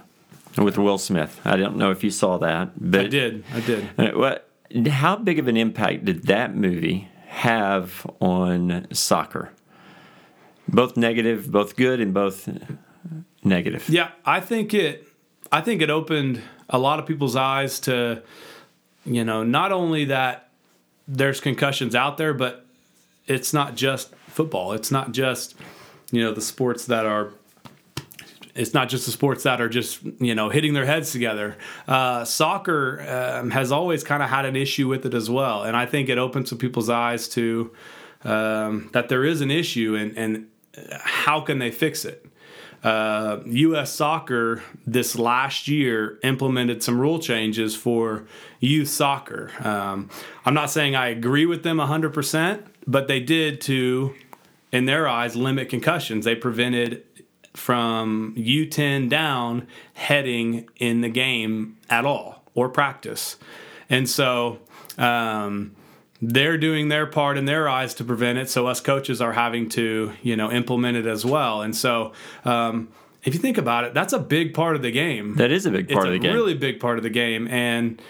with 0.57 0.77
Will 0.77 0.97
Smith. 0.97 1.39
I 1.45 1.57
don't 1.57 1.77
know 1.77 1.91
if 1.91 2.03
you 2.03 2.11
saw 2.11 2.37
that, 2.37 2.71
but 2.77 3.01
i 3.01 3.07
did 3.07 3.43
i 3.53 3.59
did 3.61 3.89
Uh, 3.97 4.11
What? 4.17 4.49
How 4.87 5.15
big 5.15 5.39
of 5.39 5.47
an 5.47 5.57
impact 5.57 6.05
did 6.05 6.23
that 6.27 6.55
movie 6.55 7.07
have 7.27 8.05
on 8.21 8.87
soccer? 8.93 9.51
Both 10.71 10.97
negative, 10.97 11.51
both 11.51 11.75
good, 11.75 11.99
and 11.99 12.13
both 12.13 12.47
negative. 13.43 13.89
Yeah, 13.89 14.11
I 14.25 14.39
think 14.39 14.73
it. 14.73 15.07
I 15.51 15.61
think 15.61 15.81
it 15.81 15.89
opened 15.89 16.41
a 16.69 16.77
lot 16.77 16.99
of 16.99 17.07
people's 17.07 17.35
eyes 17.35 17.79
to, 17.81 18.21
you 19.03 19.25
know, 19.25 19.43
not 19.43 19.71
only 19.71 20.05
that 20.05 20.49
there's 21.07 21.41
concussions 21.41 21.95
out 21.95 22.17
there, 22.17 22.35
but 22.35 22.67
it's 23.25 23.51
not 23.51 23.75
just 23.75 24.13
football. 24.27 24.73
It's 24.73 24.91
not 24.91 25.11
just, 25.11 25.55
you 26.11 26.21
know, 26.23 26.33
the 26.33 26.41
sports 26.41 26.85
that 26.85 27.05
are. 27.05 27.33
It's 28.55 28.73
not 28.73 28.89
just 28.89 29.05
the 29.05 29.11
sports 29.11 29.43
that 29.43 29.61
are 29.61 29.69
just 29.69 30.03
you 30.19 30.35
know 30.35 30.49
hitting 30.49 30.73
their 30.73 30.85
heads 30.85 31.11
together. 31.11 31.57
Uh, 31.87 32.25
soccer 32.25 32.99
um, 33.07 33.51
has 33.51 33.71
always 33.71 34.03
kind 34.03 34.21
of 34.21 34.29
had 34.29 34.45
an 34.45 34.55
issue 34.55 34.87
with 34.87 35.05
it 35.05 35.13
as 35.13 35.29
well, 35.29 35.63
and 35.63 35.77
I 35.77 35.85
think 35.85 36.09
it 36.09 36.17
opens 36.17 36.49
some 36.49 36.57
people's 36.57 36.89
eyes 36.89 37.29
to 37.29 37.71
um, 38.23 38.89
that 38.91 39.07
there 39.07 39.23
is 39.23 39.41
an 39.41 39.51
issue 39.51 39.95
and 39.95 40.17
and 40.17 40.47
how 41.01 41.41
can 41.41 41.59
they 41.59 41.71
fix 41.71 42.05
it 42.05 42.25
uh, 42.83 43.39
U.S. 43.45 43.91
Soccer 43.91 44.63
this 44.85 45.17
last 45.17 45.67
year 45.67 46.17
implemented 46.23 46.81
some 46.81 46.99
rule 46.99 47.19
changes 47.19 47.75
for 47.75 48.25
youth 48.59 48.87
soccer. 48.87 49.51
Um, 49.59 50.09
I'm 50.45 50.53
not 50.53 50.69
saying 50.69 50.95
I 50.95 51.09
agree 51.09 51.45
with 51.45 51.63
them 51.63 51.77
100%, 51.77 52.63
but 52.87 53.07
they 53.07 53.19
did 53.19 53.59
to 53.61 54.15
in 54.71 54.85
their 54.85 55.07
eyes, 55.07 55.35
limit 55.35 55.67
concussions. 55.67 56.25
They 56.25 56.35
prevented 56.35 57.03
from 57.53 58.33
U10 58.37 59.09
down 59.09 59.67
heading 59.95 60.69
in 60.77 61.01
the 61.01 61.09
game 61.09 61.77
at 61.89 62.05
all 62.05 62.43
or 62.53 62.69
practice. 62.69 63.37
And 63.89 64.07
so 64.07 64.59
um, 64.97 65.75
they're 66.21 66.57
doing 66.57 66.89
their 66.89 67.05
part 67.05 67.37
in 67.37 67.45
their 67.45 67.69
eyes 67.69 67.93
to 67.95 68.03
prevent 68.03 68.37
it. 68.37 68.49
So 68.49 68.67
us 68.67 68.81
coaches 68.81 69.21
are 69.21 69.33
having 69.33 69.69
to, 69.69 70.13
you 70.21 70.35
know, 70.35 70.51
implement 70.51 70.97
it 70.97 71.05
as 71.05 71.25
well. 71.25 71.61
And 71.61 71.75
so, 71.75 72.13
um, 72.45 72.89
if 73.23 73.33
you 73.33 73.39
think 73.39 73.57
about 73.57 73.83
it, 73.83 73.93
that's 73.93 74.13
a 74.13 74.19
big 74.19 74.53
part 74.53 74.75
of 74.75 74.81
the 74.81 74.91
game. 74.91 75.35
That 75.35 75.51
is 75.51 75.65
a 75.65 75.71
big 75.71 75.89
part 75.89 76.05
it's 76.05 76.07
of 76.07 76.13
the 76.13 76.19
game. 76.19 76.33
really 76.33 76.53
big 76.53 76.79
part 76.79 76.97
of 76.97 77.03
the 77.03 77.09
game. 77.09 77.47
And 77.49 78.01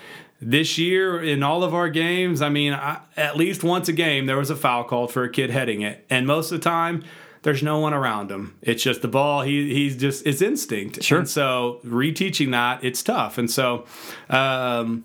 this 0.42 0.78
year 0.78 1.22
in 1.22 1.44
all 1.44 1.64
of 1.64 1.74
our 1.74 1.90
games, 1.90 2.42
I 2.42 2.50
mean, 2.50 2.74
I, 2.74 3.00
at 3.18 3.36
least 3.36 3.64
once 3.64 3.90
a 3.90 3.94
game 3.94 4.28
there 4.28 4.38
was 4.38 4.50
a 4.50 4.56
foul 4.56 4.84
called 4.84 5.12
for 5.12 5.24
a 5.24 5.30
kid 5.30 5.50
heading 5.50 5.82
it, 5.82 6.06
and 6.10 6.28
most 6.28 6.52
of 6.52 6.60
the 6.60 6.64
time 6.64 7.04
there's 7.42 7.64
no 7.64 7.80
one 7.80 7.94
around 7.94 8.30
him. 8.30 8.56
It's 8.62 8.84
just 8.84 9.02
the 9.02 9.08
ball. 9.08 9.42
He 9.42 9.74
he's 9.74 9.98
just 9.98 10.26
it's 10.26 10.42
instinct. 10.42 11.04
Sure. 11.04 11.20
And 11.20 11.30
so 11.30 11.80
reteaching 11.86 12.52
that 12.52 12.84
it's 12.84 13.02
tough. 13.02 13.38
And 13.38 13.50
so, 13.50 13.86
um, 14.30 15.04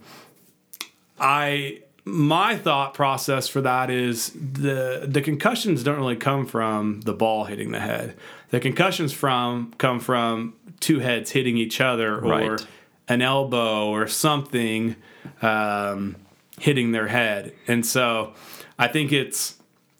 I 1.18 1.80
my 2.04 2.56
thought 2.56 2.92
process 2.94 3.48
for 3.48 3.60
that 3.62 3.90
is 3.90 4.30
the 4.34 5.04
the 5.08 5.22
concussions 5.22 5.82
don't 5.82 5.96
really 5.96 6.16
come 6.16 6.46
from 6.46 7.00
the 7.02 7.12
ball 7.14 7.44
hitting 7.44 7.70
the 7.72 7.80
head. 7.80 8.14
The 8.50 8.60
concussions 8.60 9.12
from 9.12 9.72
come 9.78 10.00
from 10.00 10.54
two 10.80 10.98
heads 11.00 11.30
hitting 11.30 11.56
each 11.56 11.80
other 11.80 12.16
or 12.16 12.20
Right. 12.28 12.66
an 13.08 13.22
elbow 13.22 13.86
or 13.88 14.06
something 14.06 14.96
um, 15.42 16.16
hitting 16.60 16.92
their 16.92 17.08
head. 17.08 17.52
And 17.66 17.84
so 17.86 18.34
I 18.78 18.88
think 18.88 19.12
it's 19.12 19.56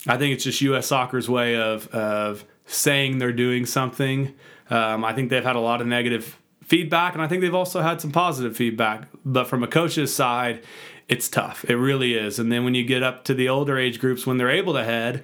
I 0.07 0.17
think 0.17 0.35
it's 0.35 0.43
just 0.43 0.61
U.S. 0.61 0.87
Soccer's 0.87 1.27
way 1.27 1.55
of 1.55 1.87
of 1.87 2.45
saying 2.67 3.17
they're 3.17 3.31
doing 3.33 3.65
something. 3.65 4.33
Um, 4.69 5.03
I 5.03 5.13
think 5.13 5.29
they've 5.29 5.43
had 5.43 5.55
a 5.55 5.59
lot 5.59 5.81
of 5.81 5.87
negative 5.87 6.37
feedback, 6.63 7.13
and 7.13 7.21
I 7.21 7.27
think 7.27 7.41
they've 7.41 7.53
also 7.53 7.81
had 7.81 8.01
some 8.01 8.11
positive 8.11 8.55
feedback. 8.55 9.07
But 9.23 9.45
from 9.45 9.63
a 9.63 9.67
coach's 9.67 10.13
side, 10.15 10.63
it's 11.07 11.29
tough. 11.29 11.65
It 11.69 11.75
really 11.75 12.15
is. 12.15 12.39
And 12.39 12.51
then 12.51 12.63
when 12.63 12.75
you 12.75 12.83
get 12.83 13.03
up 13.03 13.23
to 13.25 13.33
the 13.33 13.49
older 13.49 13.77
age 13.77 13.99
groups, 13.99 14.25
when 14.25 14.37
they're 14.37 14.49
able 14.49 14.73
to 14.73 14.83
head, 14.83 15.23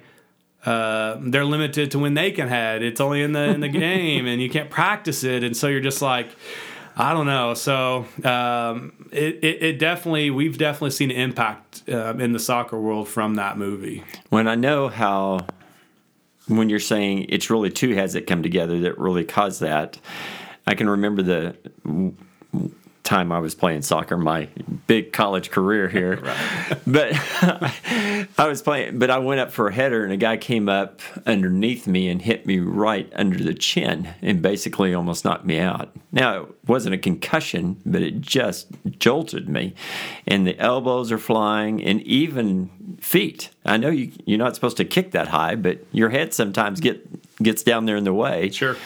uh, 0.64 1.16
they're 1.20 1.44
limited 1.44 1.90
to 1.90 1.98
when 1.98 2.14
they 2.14 2.30
can 2.30 2.48
head. 2.48 2.82
It's 2.82 3.00
only 3.00 3.22
in 3.22 3.32
the 3.32 3.42
in 3.42 3.60
the 3.60 3.68
game, 3.86 4.26
and 4.26 4.40
you 4.40 4.48
can't 4.48 4.70
practice 4.70 5.24
it. 5.24 5.42
And 5.42 5.56
so 5.56 5.68
you're 5.68 5.80
just 5.80 6.00
like, 6.00 6.28
I 6.96 7.12
don't 7.12 7.26
know. 7.26 7.54
So 7.54 8.06
um, 8.24 9.08
it, 9.10 9.42
it 9.42 9.62
it 9.62 9.78
definitely 9.78 10.30
we've 10.30 10.56
definitely 10.56 10.90
seen 10.90 11.10
an 11.10 11.16
impact 11.16 11.82
uh, 11.88 12.14
in 12.16 12.32
the 12.32 12.38
soccer 12.38 12.78
world 12.78 13.08
from 13.08 13.34
that 13.36 13.58
movie. 13.58 14.04
when 14.28 14.46
I 14.46 14.54
know 14.54 14.88
how, 14.88 15.46
when 16.46 16.68
you're 16.68 16.78
saying 16.78 17.26
it's 17.28 17.50
really 17.50 17.70
two 17.70 17.94
heads 17.94 18.12
that 18.12 18.26
come 18.28 18.42
together 18.42 18.78
that 18.80 18.98
really 18.98 19.24
cause 19.24 19.58
that, 19.60 19.98
I 20.66 20.74
can 20.74 20.88
remember 20.88 21.22
the 21.22 21.56
time 23.04 23.32
I 23.32 23.40
was 23.40 23.54
playing 23.54 23.82
soccer, 23.82 24.16
my 24.16 24.48
big 24.86 25.12
college 25.12 25.50
career 25.50 25.88
here. 25.88 26.16
But 26.86 27.12
I 28.38 28.46
was 28.46 28.62
playing, 28.62 28.98
but 28.98 29.10
I 29.10 29.18
went 29.18 29.40
up 29.40 29.50
for 29.50 29.68
a 29.68 29.72
header, 29.72 30.04
and 30.04 30.12
a 30.12 30.16
guy 30.16 30.36
came 30.36 30.68
up 30.68 31.00
underneath 31.26 31.86
me 31.86 32.08
and 32.08 32.22
hit 32.22 32.46
me 32.46 32.58
right 32.58 33.10
under 33.14 33.42
the 33.42 33.54
chin 33.54 34.14
and 34.22 34.40
basically 34.40 34.94
almost 34.94 35.24
knocked 35.24 35.44
me 35.44 35.58
out. 35.58 35.90
Now, 36.12 36.42
it 36.42 36.48
wasn't 36.66 36.94
a 36.94 36.98
concussion, 36.98 37.80
but 37.84 38.02
it 38.02 38.20
just 38.20 38.68
jolted 38.98 39.48
me. 39.48 39.74
And 40.26 40.46
the 40.46 40.58
elbows 40.58 41.10
are 41.10 41.18
flying, 41.18 41.82
and 41.82 42.00
even 42.02 42.70
feet. 43.00 43.50
I 43.64 43.76
know 43.76 43.90
you, 43.90 44.12
you're 44.24 44.38
not 44.38 44.54
supposed 44.54 44.76
to 44.78 44.84
kick 44.84 45.12
that 45.12 45.28
high, 45.28 45.56
but 45.56 45.84
your 45.92 46.10
head 46.10 46.32
sometimes 46.32 46.80
get 46.80 47.06
gets 47.42 47.62
down 47.62 47.86
there 47.86 47.96
in 47.96 48.04
the 48.04 48.14
way. 48.14 48.50
Sure. 48.50 48.76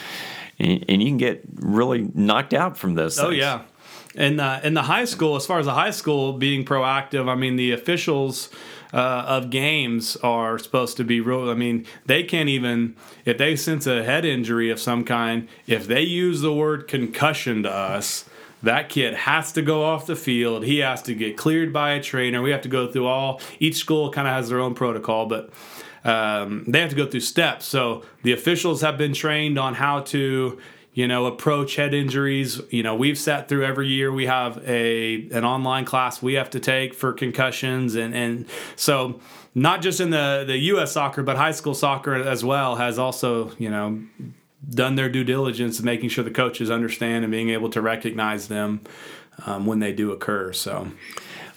And, 0.59 0.83
and 0.89 1.03
you 1.03 1.09
can 1.09 1.17
get 1.17 1.43
really 1.55 2.09
knocked 2.13 2.53
out 2.53 2.77
from 2.77 2.95
those 2.95 3.19
Oh 3.19 3.29
yeah. 3.29 3.61
In 4.17 4.37
the 4.37 4.59
in 4.65 4.73
the 4.73 4.83
high 4.83 5.05
school, 5.05 5.35
as 5.35 5.45
far 5.45 5.59
as 5.59 5.67
the 5.67 5.75
high 5.75 5.91
school 5.91 6.33
being 6.33 6.65
proactive, 6.65 7.29
I 7.29 7.35
mean 7.35 7.55
the 7.55 7.71
officials 7.71 8.49
uh, 8.91 8.97
of 8.97 9.51
games 9.51 10.15
are 10.17 10.57
supposed 10.57 10.97
to 10.97 11.03
be 11.03 11.21
real. 11.21 11.49
I 11.49 11.53
mean 11.53 11.85
they 12.07 12.23
can't 12.23 12.49
even 12.49 12.95
if 13.25 13.37
they 13.37 13.55
sense 13.55 13.85
a 13.85 14.03
head 14.03 14.25
injury 14.25 14.71
of 14.71 14.79
some 14.79 15.03
kind, 15.03 15.47
if 15.67 15.85
they 15.85 16.01
use 16.01 16.41
the 16.41 16.53
word 16.53 16.87
concussion 16.87 17.63
to 17.63 17.71
us. 17.71 18.25
That 18.63 18.89
kid 18.89 19.13
has 19.13 19.51
to 19.51 19.61
go 19.61 19.83
off 19.83 20.07
the 20.07 20.15
field. 20.15 20.65
He 20.65 20.79
has 20.79 21.03
to 21.03 21.13
get 21.13 21.37
cleared 21.37 21.71
by 21.71 21.91
a 21.91 22.01
trainer. 22.01 22.41
We 22.41 22.49
have 22.49 22.61
to 22.61 22.69
go 22.69 22.91
through 22.91 23.05
all. 23.05 23.39
Each 23.59 23.75
school 23.75 24.09
kind 24.11 24.27
of 24.27 24.33
has 24.33 24.49
their 24.49 24.59
own 24.59 24.73
protocol, 24.73 25.27
but 25.27 25.51
um, 26.03 26.63
they 26.67 26.79
have 26.79 26.89
to 26.89 26.95
go 26.95 27.05
through 27.05 27.19
steps. 27.19 27.67
So 27.67 28.03
the 28.23 28.33
officials 28.33 28.81
have 28.81 28.97
been 28.97 29.13
trained 29.13 29.59
on 29.59 29.75
how 29.75 29.99
to, 30.01 30.57
you 30.97 31.07
know, 31.07 31.27
approach 31.27 31.75
head 31.75 31.93
injuries. 31.93 32.59
You 32.71 32.81
know, 32.81 32.95
we've 32.95 33.19
sat 33.19 33.47
through 33.47 33.63
every 33.63 33.87
year. 33.87 34.11
We 34.11 34.25
have 34.25 34.57
a 34.67 35.29
an 35.29 35.45
online 35.45 35.85
class 35.85 36.23
we 36.23 36.33
have 36.33 36.49
to 36.49 36.59
take 36.59 36.95
for 36.95 37.13
concussions, 37.13 37.93
and 37.93 38.15
and 38.15 38.47
so 38.75 39.21
not 39.53 39.83
just 39.83 39.99
in 39.99 40.09
the 40.09 40.43
the 40.47 40.57
U.S. 40.73 40.93
soccer, 40.93 41.21
but 41.21 41.37
high 41.37 41.51
school 41.51 41.75
soccer 41.75 42.15
as 42.15 42.43
well 42.43 42.77
has 42.77 42.97
also, 42.97 43.51
you 43.59 43.69
know. 43.69 44.01
Done 44.69 44.95
their 44.95 45.07
due 45.07 45.23
diligence, 45.23 45.81
making 45.81 46.09
sure 46.09 46.25
the 46.25 46.31
coaches 46.31 46.69
understand 46.69 47.23
and 47.23 47.31
being 47.31 47.51
able 47.51 47.69
to 47.69 47.79
recognize 47.79 48.49
them 48.49 48.81
um, 49.45 49.65
when 49.65 49.79
they 49.79 49.93
do 49.93 50.11
occur. 50.11 50.51
So, 50.51 50.91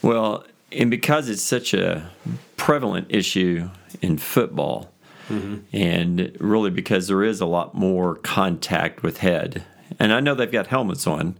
Well, 0.00 0.44
and 0.70 0.90
because 0.90 1.28
it's 1.28 1.42
such 1.42 1.74
a 1.74 2.08
prevalent 2.56 3.06
issue 3.08 3.68
in 4.00 4.18
football, 4.18 4.89
and 5.72 6.36
really 6.40 6.70
because 6.70 7.08
there 7.08 7.22
is 7.22 7.40
a 7.40 7.46
lot 7.46 7.74
more 7.74 8.16
contact 8.16 9.02
with 9.02 9.18
head, 9.18 9.64
and 9.98 10.12
I 10.12 10.20
know 10.20 10.34
they've 10.34 10.50
got 10.50 10.68
helmets 10.68 11.06
on, 11.06 11.36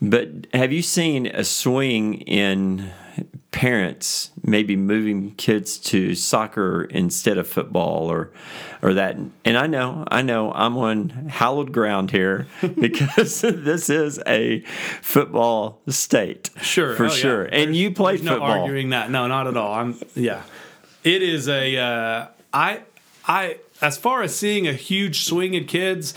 but 0.00 0.28
have 0.52 0.72
you 0.72 0.82
seen 0.82 1.26
a 1.26 1.44
swing 1.44 2.20
in 2.22 2.90
parents 3.50 4.30
maybe 4.42 4.76
moving 4.76 5.34
kids 5.36 5.78
to 5.78 6.14
soccer 6.14 6.84
instead 6.84 7.38
of 7.38 7.48
football 7.48 8.10
or 8.10 8.30
or 8.82 8.94
that 8.94 9.16
and 9.44 9.58
I 9.58 9.66
know 9.66 10.04
I 10.10 10.22
know 10.22 10.52
I'm 10.52 10.76
on 10.76 11.08
hallowed 11.28 11.72
ground 11.72 12.10
here 12.10 12.46
because 12.78 13.40
this 13.40 13.88
is 13.88 14.20
a 14.26 14.60
football 15.00 15.80
state 15.88 16.50
Sure, 16.60 16.94
for 16.94 17.06
oh, 17.06 17.08
yeah. 17.08 17.14
sure 17.14 17.44
and 17.44 17.74
you 17.74 17.90
play 17.90 18.12
There's 18.12 18.24
no 18.24 18.32
football 18.32 18.60
arguing 18.60 18.90
that. 18.90 19.10
No, 19.10 19.26
not 19.26 19.46
at 19.46 19.56
all. 19.56 19.72
I'm 19.72 19.98
yeah. 20.14 20.42
It 21.04 21.22
is 21.22 21.48
a 21.48 21.76
uh, 21.78 22.26
I 22.52 22.82
I 23.28 23.58
as 23.80 23.96
far 23.96 24.22
as 24.22 24.34
seeing 24.34 24.66
a 24.66 24.72
huge 24.72 25.24
swing 25.24 25.54
in 25.54 25.66
kids, 25.66 26.14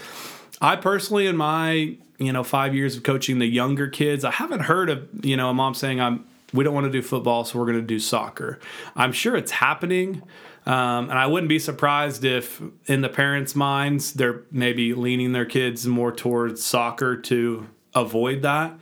I 0.61 0.75
personally 0.77 1.27
in 1.27 1.37
my 1.37 1.95
you 2.17 2.33
know 2.33 2.43
five 2.43 2.73
years 2.73 2.95
of 2.97 3.03
coaching 3.03 3.39
the 3.39 3.47
younger 3.47 3.87
kids, 3.87 4.23
I 4.23 4.31
haven't 4.31 4.61
heard 4.61 4.89
of 4.89 5.07
you 5.23 5.37
know 5.37 5.49
a 5.49 5.53
mom 5.53 5.75
saying 5.75 5.99
I'm 5.99 6.25
we 6.53 6.63
don't 6.63 6.73
want 6.73 6.85
to 6.85 6.91
do 6.91 7.01
football, 7.01 7.45
so 7.45 7.59
we're 7.59 7.65
going 7.65 7.79
to 7.79 7.85
do 7.85 7.99
soccer. 7.99 8.59
I'm 8.95 9.11
sure 9.11 9.35
it's 9.35 9.51
happening. 9.51 10.21
Um, 10.65 11.09
and 11.09 11.13
I 11.13 11.25
wouldn't 11.25 11.49
be 11.49 11.59
surprised 11.59 12.23
if, 12.23 12.61
in 12.85 13.01
the 13.01 13.09
parents' 13.09 13.55
minds, 13.55 14.13
they're 14.13 14.41
maybe 14.51 14.93
leaning 14.93 15.31
their 15.31 15.45
kids 15.45 15.87
more 15.87 16.11
towards 16.11 16.63
soccer 16.63 17.17
to 17.17 17.67
avoid 17.95 18.43
that. 18.43 18.73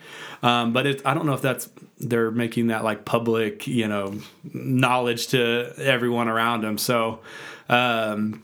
Um, 0.44 0.74
but 0.74 0.86
it, 0.86 1.02
I 1.06 1.13
don't 1.13 1.26
know 1.26 1.34
if 1.34 1.42
that's 1.42 1.70
they're 2.00 2.32
making 2.32 2.68
that 2.68 2.84
like 2.84 3.06
public, 3.06 3.68
you 3.68 3.88
know, 3.88 4.15
knowledge 4.54 5.28
to 5.28 5.74
everyone 5.78 6.28
around 6.28 6.62
them. 6.62 6.78
So, 6.78 7.20
um, 7.69 8.43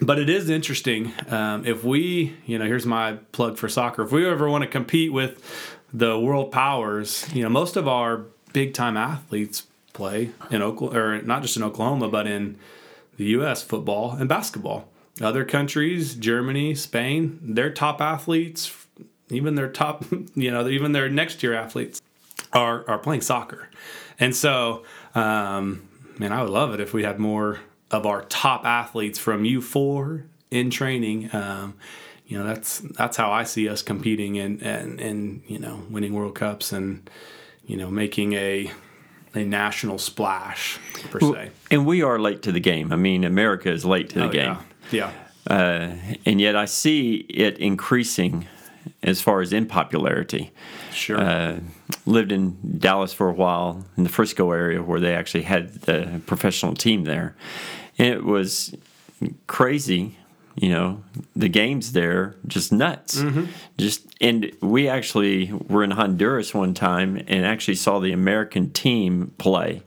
but 0.00 0.18
it 0.18 0.28
is 0.28 0.50
interesting. 0.50 1.12
Um, 1.28 1.66
if 1.66 1.84
we, 1.84 2.36
you 2.46 2.58
know, 2.58 2.64
here's 2.64 2.86
my 2.86 3.14
plug 3.32 3.58
for 3.58 3.68
soccer. 3.68 4.02
If 4.02 4.12
we 4.12 4.26
ever 4.26 4.48
want 4.48 4.62
to 4.62 4.68
compete 4.68 5.12
with 5.12 5.40
the 5.92 6.18
world 6.18 6.50
powers, 6.50 7.26
you 7.32 7.42
know, 7.42 7.48
most 7.48 7.76
of 7.76 7.86
our 7.86 8.24
big 8.52 8.74
time 8.74 8.96
athletes 8.96 9.66
play 9.92 10.30
in 10.50 10.62
Oklahoma, 10.62 10.98
or 10.98 11.22
not 11.22 11.42
just 11.42 11.56
in 11.56 11.62
Oklahoma, 11.62 12.08
but 12.08 12.26
in 12.26 12.58
the 13.16 13.24
U.S. 13.26 13.62
football 13.62 14.12
and 14.12 14.28
basketball. 14.28 14.88
Other 15.20 15.44
countries, 15.44 16.14
Germany, 16.14 16.74
Spain, 16.74 17.38
their 17.40 17.70
top 17.70 18.00
athletes, 18.00 18.86
even 19.30 19.54
their 19.54 19.68
top, 19.68 20.04
you 20.34 20.50
know, 20.50 20.66
even 20.66 20.92
their 20.92 21.08
next 21.08 21.42
year 21.42 21.54
athletes 21.54 22.02
are 22.52 22.88
are 22.88 22.98
playing 22.98 23.20
soccer, 23.20 23.68
and 24.18 24.34
so, 24.34 24.82
um, 25.14 25.88
man, 26.18 26.32
I 26.32 26.42
would 26.42 26.50
love 26.50 26.74
it 26.74 26.80
if 26.80 26.92
we 26.92 27.04
had 27.04 27.20
more 27.20 27.60
of 27.94 28.06
our 28.06 28.22
top 28.24 28.64
athletes 28.64 29.18
from 29.18 29.44
U 29.44 29.60
four 29.60 30.26
in 30.50 30.70
training. 30.70 31.30
Um, 31.34 31.74
you 32.26 32.38
know, 32.38 32.44
that's 32.46 32.78
that's 32.80 33.16
how 33.16 33.30
I 33.30 33.44
see 33.44 33.68
us 33.68 33.82
competing 33.82 34.38
and 34.38 34.62
and 34.62 35.00
and 35.00 35.42
you 35.46 35.58
know 35.58 35.80
winning 35.90 36.12
World 36.14 36.34
Cups 36.34 36.72
and 36.72 37.08
you 37.66 37.76
know 37.76 37.90
making 37.90 38.32
a 38.34 38.70
a 39.34 39.44
national 39.44 39.98
splash 39.98 40.78
per 41.10 41.18
se. 41.20 41.50
and 41.70 41.84
we 41.86 42.02
are 42.02 42.20
late 42.20 42.40
to 42.42 42.52
the 42.52 42.60
game 42.60 42.92
I 42.92 42.96
mean 42.96 43.24
America 43.24 43.68
is 43.70 43.84
late 43.84 44.10
to 44.10 44.20
the 44.20 44.24
Oh, 44.26 44.30
game 44.30 44.56
yeah, 44.92 45.10
yeah. 45.48 45.54
uh, 45.56 45.96
and 46.24 46.40
yet 46.40 46.54
I 46.54 46.66
see 46.66 47.26
it 47.28 47.58
increasing 47.58 48.46
as 49.02 49.20
far 49.20 49.40
as 49.40 49.52
in 49.52 49.66
popularity 49.66 50.52
Sure. 50.92 51.18
uh, 51.18 51.58
lived 52.06 52.30
in 52.30 52.56
Dallas 52.78 53.12
for 53.12 53.28
a 53.28 53.32
while 53.32 53.84
in 53.96 54.04
the 54.04 54.08
Frisco 54.08 54.52
area 54.52 54.80
where 54.80 55.00
they 55.00 55.14
actually 55.14 55.42
had 55.42 55.74
the 55.82 56.20
professional 56.26 56.74
team 56.74 57.02
there. 57.04 57.34
It 57.96 58.24
was 58.24 58.74
crazy. 59.46 60.16
You 60.56 60.68
know, 60.68 61.02
the 61.34 61.48
games 61.48 61.92
there 61.92 62.36
just 62.46 62.72
nuts. 62.72 63.20
Mm-hmm. 63.20 63.46
Just 63.76 64.13
and 64.24 64.50
we 64.62 64.88
actually 64.88 65.52
were 65.52 65.84
in 65.84 65.90
Honduras 65.90 66.54
one 66.54 66.72
time 66.72 67.22
and 67.28 67.44
actually 67.44 67.74
saw 67.74 67.98
the 67.98 68.10
American 68.10 68.70
team 68.70 69.34
play. 69.36 69.82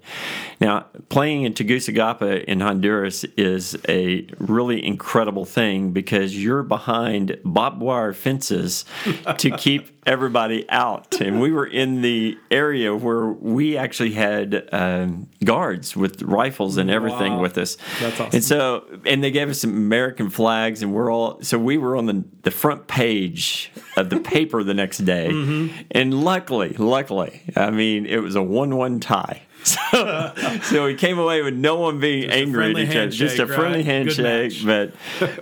Now, 0.61 0.85
playing 1.09 1.43
in 1.43 1.53
Tegucigalpa 1.53 2.43
in 2.47 2.59
Honduras 2.59 3.23
is 3.35 3.75
a 3.89 4.27
really 4.37 4.85
incredible 4.85 5.43
thing 5.45 5.91
because 5.91 6.41
you're 6.41 6.61
behind 6.63 7.37
barbed 7.43 7.81
wire 7.81 8.13
fences 8.13 8.85
to 9.39 9.51
keep 9.57 9.89
everybody 10.05 10.69
out. 10.69 11.19
And 11.19 11.41
we 11.41 11.51
were 11.51 11.65
in 11.65 12.01
the 12.01 12.37
area 12.49 12.95
where 12.95 13.27
we 13.27 13.75
actually 13.75 14.11
had 14.13 14.69
um, 14.71 15.29
guards 15.43 15.95
with 15.95 16.21
rifles 16.21 16.77
and 16.77 16.89
everything 16.89 17.33
Wow. 17.33 17.41
with 17.41 17.57
us. 17.57 17.77
That's 17.99 18.19
awesome. 18.19 18.29
And 18.33 18.43
so, 18.43 18.85
and 19.05 19.23
they 19.23 19.31
gave 19.31 19.49
us 19.49 19.59
some 19.61 19.71
American 19.75 20.29
flags, 20.29 20.81
and 20.81 20.93
we're 20.93 21.11
all 21.11 21.41
so 21.41 21.57
we 21.59 21.77
were 21.77 21.95
on 21.97 22.05
the, 22.05 22.23
the 22.43 22.51
front 22.51 22.87
page 22.87 23.69
of 23.97 24.09
the 24.09 24.19
paper 24.27 24.63
the 24.63 24.73
next 24.73 24.99
day. 24.99 25.29
Mm-hmm. 25.29 25.81
And 25.91 26.23
luckily, 26.23 26.73
luckily, 26.73 27.41
I 27.55 27.71
mean, 27.71 28.05
it 28.05 28.17
was 28.17 28.35
a 28.35 28.43
one-one 28.43 28.99
tie. 28.99 29.43
So, 29.67 30.33
so 30.63 30.85
we 30.85 30.95
came 30.95 31.19
away 31.19 31.41
with 31.41 31.53
no 31.53 31.75
one 31.75 31.99
being 31.99 32.29
angry 32.29 32.71
at 32.71 32.77
each 32.77 32.95
other, 32.95 33.09
just 33.09 33.39
a 33.39 33.47
friendly 33.47 33.79
right? 33.79 33.85
Handshake. 33.85 34.53
But, 34.65 34.93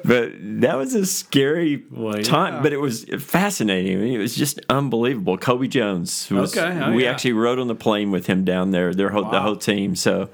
but 0.03 0.31
that 0.61 0.77
was 0.77 0.95
a 0.95 1.05
scary 1.05 1.83
Well, 1.91 2.23
time. 2.23 2.63
But 2.63 2.73
it 2.73 2.77
was 2.77 3.05
fascinating. 3.19 3.97
I 3.97 4.01
mean, 4.01 4.13
it 4.13 4.17
was 4.17 4.35
just 4.35 4.59
unbelievable. 4.69 5.37
Cobi 5.37 5.67
Jones 5.67 6.29
was. 6.31 6.57
Okay, 6.57 6.81
oh, 6.81 6.93
we 6.93 7.03
yeah. 7.03 7.11
actually 7.11 7.33
rode 7.33 7.59
on 7.59 7.67
the 7.67 7.75
plane 7.75 8.09
with 8.09 8.25
him 8.25 8.43
down 8.43 8.71
there. 8.71 8.93
Their 8.93 9.09
whole, 9.09 9.29
the 9.29 9.41
whole 9.41 9.57
team. 9.57 9.95
So 9.95 10.29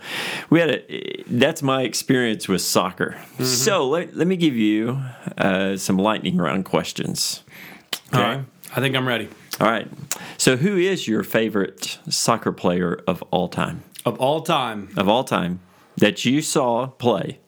we 0.49 0.61
had 0.61 0.69
a. 0.69 1.23
That's 1.27 1.61
my 1.61 1.81
experience 1.81 2.47
with 2.47 2.61
soccer. 2.61 3.15
Mm-hmm. 3.33 3.43
So 3.43 3.89
let, 3.89 4.15
let 4.15 4.27
me 4.27 4.37
give 4.37 4.55
you 4.55 5.01
uh, 5.37 5.75
some 5.75 5.97
lightning 5.97 6.37
round 6.37 6.63
questions. 6.63 7.43
All 8.13 8.21
right. 8.21 8.43
I 8.75 8.79
think 8.79 8.95
I'm 8.95 9.07
ready. 9.07 9.27
All 9.59 9.67
right. 9.69 9.87
So 10.37 10.57
who 10.57 10.77
is 10.77 11.07
your 11.07 11.23
favorite 11.23 11.99
soccer 12.09 12.51
player 12.51 12.99
of 13.07 13.21
all 13.31 13.47
time? 13.47 13.83
Of 14.05 14.17
all 14.19 14.41
time, 14.41 14.89
Of 14.97 15.07
all 15.07 15.23
time 15.23 15.59
that 15.97 16.25
you 16.25 16.41
saw 16.41 16.87
play? 16.87 17.39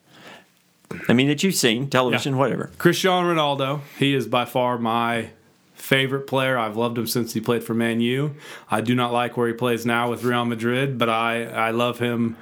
I 1.08 1.12
mean, 1.12 1.26
that 1.28 1.42
you've 1.42 1.54
seen 1.56 1.88
television, 1.90 2.34
Yeah. 2.34 2.38
whatever. 2.38 2.70
Cristiano 2.78 3.32
Ronaldo. 3.34 3.80
He 3.98 4.14
is 4.14 4.28
by 4.28 4.44
far 4.44 4.78
my 4.78 5.30
favorite 5.74 6.26
player. 6.28 6.56
I've 6.56 6.76
loved 6.76 6.96
him 6.96 7.06
since 7.08 7.32
he 7.32 7.40
played 7.40 7.64
for 7.64 7.74
Man 7.74 8.00
U. 8.00 8.36
I 8.70 8.80
do 8.80 8.94
not 8.94 9.12
like 9.12 9.36
where 9.36 9.48
he 9.48 9.54
plays 9.54 9.84
now 9.84 10.08
with 10.10 10.22
Real 10.22 10.44
Madrid, 10.44 10.96
but 10.98 11.08
I 11.08 11.44
I 11.44 11.70
love 11.72 11.98
him. 11.98 12.36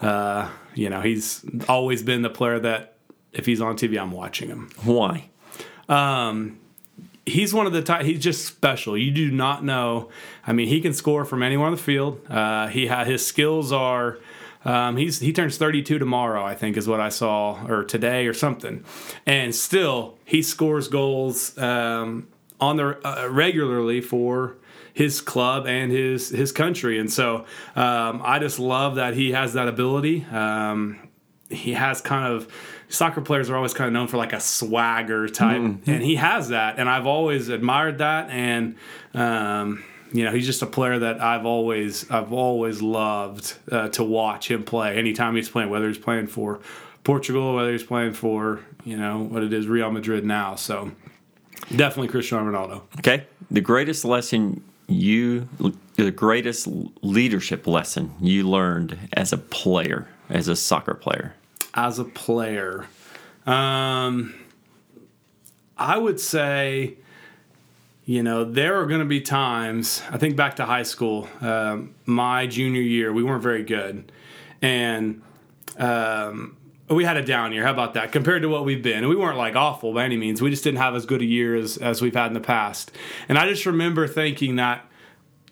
Uh, 0.00 0.48
you 0.74 0.88
know, 0.90 1.00
he's 1.00 1.44
always 1.68 2.02
been 2.02 2.22
the 2.22 2.30
player 2.30 2.60
that 2.60 2.94
if 3.32 3.44
he's 3.46 3.60
on 3.60 3.76
TV, 3.76 3.98
I'm 4.00 4.12
watching 4.12 4.48
him. 4.48 4.70
Why? 4.84 5.30
He's 7.26 7.52
one 7.52 7.66
of 7.66 7.72
the 7.72 7.82
type. 7.82 8.06
He's 8.06 8.20
just 8.20 8.44
special. 8.44 8.96
You 8.96 9.10
do 9.10 9.30
not 9.30 9.64
know. 9.64 10.08
I 10.46 10.52
mean, 10.52 10.68
he 10.68 10.80
can 10.80 10.94
score 10.94 11.24
from 11.24 11.42
anywhere 11.42 11.66
on 11.66 11.72
the 11.72 11.78
field. 11.78 12.20
Uh, 12.30 12.68
he 12.68 12.86
his 12.86 13.26
skills 13.26 13.72
are. 13.72 14.18
Um, 14.64 14.96
he's 14.96 15.20
he 15.20 15.32
turns 15.32 15.58
32 15.58 15.98
tomorrow, 15.98 16.44
I 16.44 16.54
think, 16.54 16.76
is 16.76 16.88
what 16.88 17.00
I 17.00 17.08
saw, 17.08 17.64
or 17.68 17.84
today, 17.84 18.26
or 18.26 18.34
something. 18.34 18.84
And 19.24 19.54
still, 19.54 20.18
he 20.24 20.42
scores 20.42 20.88
goals 20.88 21.56
um, 21.58 22.28
on 22.60 22.76
the 22.76 22.98
uh, 23.06 23.28
regularly 23.28 24.00
for 24.00 24.56
his 24.92 25.20
club 25.20 25.66
and 25.66 25.92
his 25.92 26.30
his 26.30 26.50
country. 26.52 26.98
And 26.98 27.12
so, 27.12 27.44
um, 27.76 28.22
I 28.24 28.38
just 28.40 28.58
love 28.58 28.96
that 28.96 29.14
he 29.14 29.32
has 29.32 29.52
that 29.52 29.68
ability. 29.68 30.24
Um, 30.32 30.98
he 31.48 31.74
has 31.74 32.00
kind 32.00 32.32
of 32.32 32.52
soccer 32.88 33.20
players 33.20 33.50
are 33.50 33.56
always 33.56 33.74
kind 33.74 33.88
of 33.88 33.92
known 33.92 34.08
for 34.08 34.16
like 34.16 34.32
a 34.32 34.40
swagger 34.40 35.28
type, 35.28 35.60
and 35.86 36.02
he 36.02 36.16
has 36.16 36.48
that, 36.48 36.78
and 36.78 36.88
I've 36.88 37.06
always 37.06 37.48
admired 37.48 37.98
that, 37.98 38.30
and 38.30 38.76
um, 39.14 39.84
you 40.12 40.24
know 40.24 40.32
he's 40.32 40.46
just 40.46 40.62
a 40.62 40.66
player 40.66 40.98
that 40.98 41.20
I've 41.20 41.46
always 41.46 42.10
I've 42.10 42.32
always 42.32 42.82
loved 42.82 43.54
uh, 43.70 43.88
to 43.90 44.04
watch 44.04 44.50
him 44.50 44.64
play. 44.64 44.96
Anytime 44.96 45.36
he's 45.36 45.48
playing, 45.48 45.70
whether 45.70 45.88
he's 45.88 45.98
playing 45.98 46.28
for 46.28 46.60
Portugal, 47.04 47.54
whether 47.54 47.72
he's 47.72 47.82
playing 47.82 48.12
for 48.12 48.60
you 48.84 48.96
know 48.96 49.22
what 49.22 49.42
it 49.42 49.52
is 49.52 49.66
Real 49.66 49.90
Madrid 49.90 50.24
now, 50.24 50.54
so 50.54 50.92
definitely 51.74 52.08
Cristiano 52.08 52.50
Ronaldo. 52.50 52.82
Okay. 52.98 53.26
The 53.50 53.60
greatest 53.60 54.04
lesson 54.04 54.62
you, 54.88 55.48
the 55.96 56.10
greatest 56.10 56.68
leadership 57.02 57.66
lesson 57.66 58.14
you 58.20 58.48
learned 58.48 58.98
as 59.12 59.32
a 59.32 59.38
player, 59.38 60.08
as 60.28 60.48
a 60.48 60.56
soccer 60.56 60.94
player. 60.94 61.34
As 61.76 61.98
a 61.98 62.04
player? 62.04 62.86
Um, 63.46 64.34
I 65.76 65.98
would 65.98 66.18
say, 66.18 66.96
you 68.04 68.22
know, 68.22 68.44
there 68.44 68.80
are 68.80 68.86
going 68.86 69.00
to 69.00 69.06
be 69.06 69.20
times. 69.20 70.02
I 70.10 70.18
think 70.18 70.36
back 70.36 70.56
to 70.56 70.64
high 70.64 70.82
school, 70.82 71.28
um, 71.40 71.94
my 72.06 72.46
junior 72.46 72.80
year, 72.80 73.12
we 73.12 73.22
weren't 73.22 73.42
very 73.42 73.62
good, 73.62 74.10
and 74.62 75.22
um, 75.78 76.56
we 76.88 77.04
had 77.04 77.16
a 77.16 77.22
down 77.22 77.52
year. 77.52 77.64
How 77.64 77.72
about 77.72 77.94
that? 77.94 78.12
Compared 78.12 78.42
to 78.42 78.48
what 78.48 78.64
we've 78.64 78.82
been, 78.82 78.98
and 78.98 79.08
we 79.08 79.16
weren't 79.16 79.38
like 79.38 79.54
awful 79.54 79.92
by 79.92 80.04
any 80.04 80.16
means. 80.16 80.40
We 80.40 80.50
just 80.50 80.64
didn't 80.64 80.78
have 80.78 80.94
as 80.94 81.04
good 81.04 81.20
a 81.20 81.26
year 81.26 81.54
as 81.54 81.76
as 81.76 82.00
we've 82.00 82.14
had 82.14 82.28
in 82.28 82.34
the 82.34 82.40
past. 82.40 82.90
And 83.28 83.38
I 83.38 83.48
just 83.48 83.66
remember 83.66 84.08
thinking 84.08 84.56
that 84.56 84.86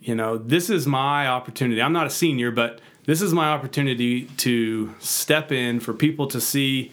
you 0.04 0.14
know, 0.14 0.36
this 0.36 0.68
is 0.68 0.86
my 0.86 1.26
opportunity. 1.26 1.80
I'm 1.80 1.94
not 1.94 2.06
a 2.06 2.10
senior, 2.10 2.50
but 2.50 2.80
this 3.06 3.20
is 3.20 3.32
my 3.32 3.50
opportunity 3.50 4.24
to 4.38 4.94
step 4.98 5.52
in 5.52 5.80
for 5.80 5.92
people 5.92 6.26
to 6.28 6.40
see 6.40 6.92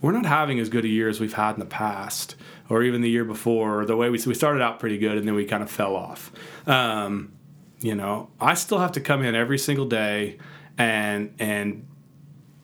we're 0.00 0.12
not 0.12 0.26
having 0.26 0.58
as 0.58 0.68
good 0.68 0.84
a 0.84 0.88
year 0.88 1.08
as 1.08 1.20
we've 1.20 1.34
had 1.34 1.54
in 1.54 1.60
the 1.60 1.66
past 1.66 2.34
or 2.68 2.82
even 2.82 3.02
the 3.02 3.10
year 3.10 3.24
before 3.24 3.80
or 3.80 3.86
the 3.86 3.96
way 3.96 4.10
we, 4.10 4.18
we 4.26 4.34
started 4.34 4.60
out 4.60 4.80
pretty 4.80 4.98
good 4.98 5.16
and 5.16 5.26
then 5.26 5.34
we 5.34 5.44
kind 5.44 5.62
of 5.62 5.70
fell 5.70 5.94
off. 5.94 6.32
Um, 6.66 7.32
you 7.80 7.94
know, 7.94 8.30
I 8.40 8.54
still 8.54 8.78
have 8.78 8.92
to 8.92 9.00
come 9.00 9.22
in 9.22 9.34
every 9.34 9.58
single 9.58 9.86
day 9.86 10.38
and, 10.76 11.34
and 11.38 11.86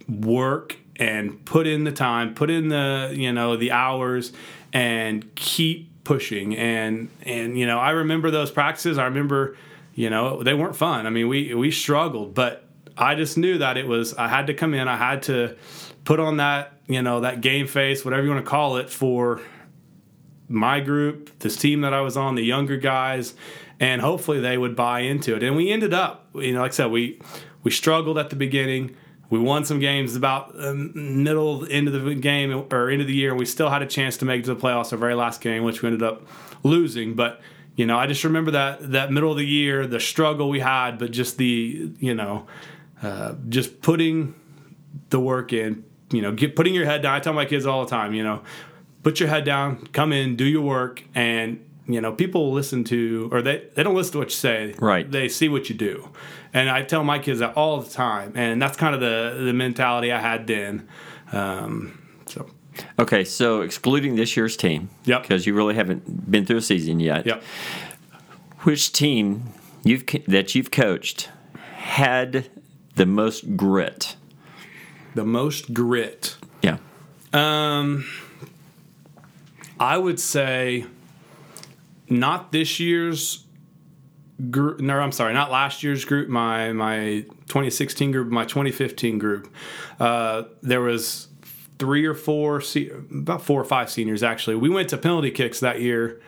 work 0.08 0.76
and 0.96 1.44
put 1.44 1.66
in 1.66 1.84
the 1.84 1.92
time, 1.92 2.34
put 2.34 2.50
in 2.50 2.68
the, 2.68 3.12
you 3.14 3.32
know, 3.32 3.56
the 3.56 3.70
hours 3.70 4.32
and 4.72 5.32
keep 5.36 6.04
pushing. 6.04 6.56
And, 6.56 7.08
and, 7.22 7.56
you 7.58 7.66
know, 7.66 7.78
I 7.78 7.90
remember 7.90 8.30
those 8.30 8.50
practices. 8.50 8.98
I 8.98 9.04
remember, 9.04 9.56
you 9.94 10.10
know, 10.10 10.42
they 10.42 10.54
weren't 10.54 10.76
fun. 10.76 11.06
I 11.06 11.10
mean, 11.10 11.28
we, 11.28 11.54
we 11.54 11.70
struggled, 11.70 12.34
but 12.34 12.67
I 13.00 13.14
just 13.14 13.38
knew 13.38 13.58
that 13.58 13.76
it 13.76 13.86
was, 13.86 14.14
I 14.14 14.28
had 14.28 14.48
to 14.48 14.54
come 14.54 14.74
in, 14.74 14.88
I 14.88 14.96
had 14.96 15.22
to 15.24 15.56
put 16.04 16.20
on 16.20 16.38
that, 16.38 16.72
you 16.86 17.02
know, 17.02 17.20
that 17.20 17.40
game 17.40 17.66
face, 17.66 18.04
whatever 18.04 18.24
you 18.24 18.30
want 18.30 18.44
to 18.44 18.50
call 18.50 18.76
it 18.76 18.90
for 18.90 19.40
my 20.48 20.80
group, 20.80 21.38
this 21.38 21.56
team 21.56 21.82
that 21.82 21.92
I 21.92 22.00
was 22.00 22.16
on, 22.16 22.34
the 22.34 22.42
younger 22.42 22.76
guys, 22.76 23.34
and 23.78 24.00
hopefully 24.00 24.40
they 24.40 24.58
would 24.58 24.74
buy 24.74 25.00
into 25.00 25.36
it. 25.36 25.42
And 25.42 25.56
we 25.56 25.70
ended 25.70 25.94
up, 25.94 26.28
you 26.34 26.52
know, 26.52 26.60
like 26.60 26.72
I 26.72 26.74
said, 26.74 26.90
we 26.90 27.20
we 27.62 27.70
struggled 27.70 28.18
at 28.18 28.30
the 28.30 28.36
beginning. 28.36 28.96
We 29.30 29.38
won 29.38 29.64
some 29.66 29.78
games 29.78 30.16
about 30.16 30.54
the 30.54 30.74
middle 30.74 31.66
end 31.70 31.86
of 31.86 32.02
the 32.02 32.14
game 32.14 32.66
or 32.72 32.88
end 32.88 33.02
of 33.02 33.06
the 33.06 33.14
year, 33.14 33.30
and 33.30 33.38
we 33.38 33.44
still 33.44 33.68
had 33.68 33.82
a 33.82 33.86
chance 33.86 34.16
to 34.18 34.24
make 34.24 34.40
it 34.40 34.44
to 34.46 34.54
the 34.54 34.60
playoffs. 34.60 34.90
Our 34.90 34.98
very 34.98 35.14
last 35.14 35.40
game, 35.40 35.64
which 35.64 35.82
we 35.82 35.88
ended 35.88 36.02
up 36.02 36.26
losing, 36.62 37.14
but 37.14 37.40
you 37.76 37.86
know, 37.86 37.98
I 37.98 38.06
just 38.06 38.24
remember 38.24 38.52
that 38.52 38.92
that 38.92 39.12
middle 39.12 39.30
of 39.30 39.36
the 39.36 39.46
year, 39.46 39.86
the 39.86 40.00
struggle 40.00 40.48
we 40.48 40.60
had, 40.60 40.98
but 40.98 41.10
just 41.10 41.36
the 41.36 41.92
you 41.98 42.14
know, 42.14 42.46
uh, 43.02 43.34
just 43.48 43.80
putting 43.82 44.34
the 45.10 45.20
work 45.20 45.52
in. 45.52 45.84
You 46.10 46.22
know, 46.22 46.32
get, 46.32 46.56
putting 46.56 46.74
your 46.74 46.86
head 46.86 47.02
down. 47.02 47.14
I 47.14 47.20
tell 47.20 47.34
my 47.34 47.44
kids 47.44 47.66
all 47.66 47.84
the 47.84 47.90
time. 47.90 48.14
You 48.14 48.22
know, 48.24 48.42
put 49.02 49.20
your 49.20 49.28
head 49.28 49.44
down, 49.44 49.86
come 49.88 50.12
in, 50.12 50.36
do 50.36 50.44
your 50.44 50.62
work, 50.62 51.02
and 51.14 51.64
you 51.86 52.00
know 52.02 52.12
people 52.12 52.52
listen 52.52 52.84
to 52.84 53.30
or 53.32 53.40
they, 53.40 53.64
they 53.74 53.82
don't 53.82 53.94
listen 53.94 54.12
to 54.12 54.18
what 54.18 54.28
you 54.28 54.34
say 54.36 54.74
Right. 54.78 55.10
they 55.10 55.26
see 55.26 55.48
what 55.48 55.70
you 55.70 55.74
do 55.74 56.10
and 56.52 56.68
i 56.68 56.82
tell 56.82 57.02
my 57.02 57.18
kids 57.18 57.38
that 57.38 57.56
all 57.56 57.80
the 57.80 57.88
time 57.88 58.32
and 58.34 58.60
that's 58.60 58.76
kind 58.76 58.94
of 58.94 59.00
the 59.00 59.42
the 59.42 59.54
mentality 59.54 60.12
i 60.12 60.20
had 60.20 60.46
then 60.46 60.86
um, 61.32 61.98
so 62.26 62.46
Okay, 62.98 63.24
so 63.24 63.62
excluding 63.62 64.16
this 64.16 64.36
year's 64.36 64.54
team, 64.56 64.90
Yep. 65.06 65.22
because 65.22 65.46
you 65.46 65.54
really 65.54 65.74
haven't 65.74 66.30
been 66.30 66.44
through 66.44 66.58
a 66.58 66.62
season 66.62 67.00
yet. 67.00 67.24
yep 67.24 67.42
Which 68.64 68.92
team 68.92 69.44
you've 69.82 70.04
that 70.26 70.54
you've 70.54 70.70
coached 70.70 71.30
had 71.76 72.50
the 72.98 73.06
most 73.06 73.56
grit? 73.56 74.16
the 75.14 75.24
most 75.24 75.72
grit 75.74 76.36
Yeah. 76.62 76.76
Um, 77.32 78.04
I 79.80 79.96
would 79.98 80.20
say 80.20 80.84
not 82.08 82.52
this 82.52 82.78
year's 82.80 83.44
group. 84.50 84.80
No, 84.80 84.98
I'm 84.98 85.12
sorry, 85.12 85.34
not 85.34 85.50
last 85.50 85.82
year's 85.82 86.04
group. 86.04 86.28
My 86.28 86.72
my 86.72 87.24
2016 87.48 88.12
group, 88.12 88.28
my 88.28 88.44
2015 88.44 89.18
group. 89.18 89.52
Uh, 89.98 90.44
there 90.62 90.80
was 90.80 91.28
three 91.78 92.04
or 92.04 92.14
four, 92.14 92.62
about 93.10 93.42
four 93.42 93.60
or 93.60 93.64
five 93.64 93.90
seniors 93.90 94.22
actually. 94.22 94.56
We 94.56 94.68
went 94.68 94.88
to 94.90 94.98
penalty 94.98 95.30
kicks 95.30 95.60
that 95.60 95.80
year 95.80 96.20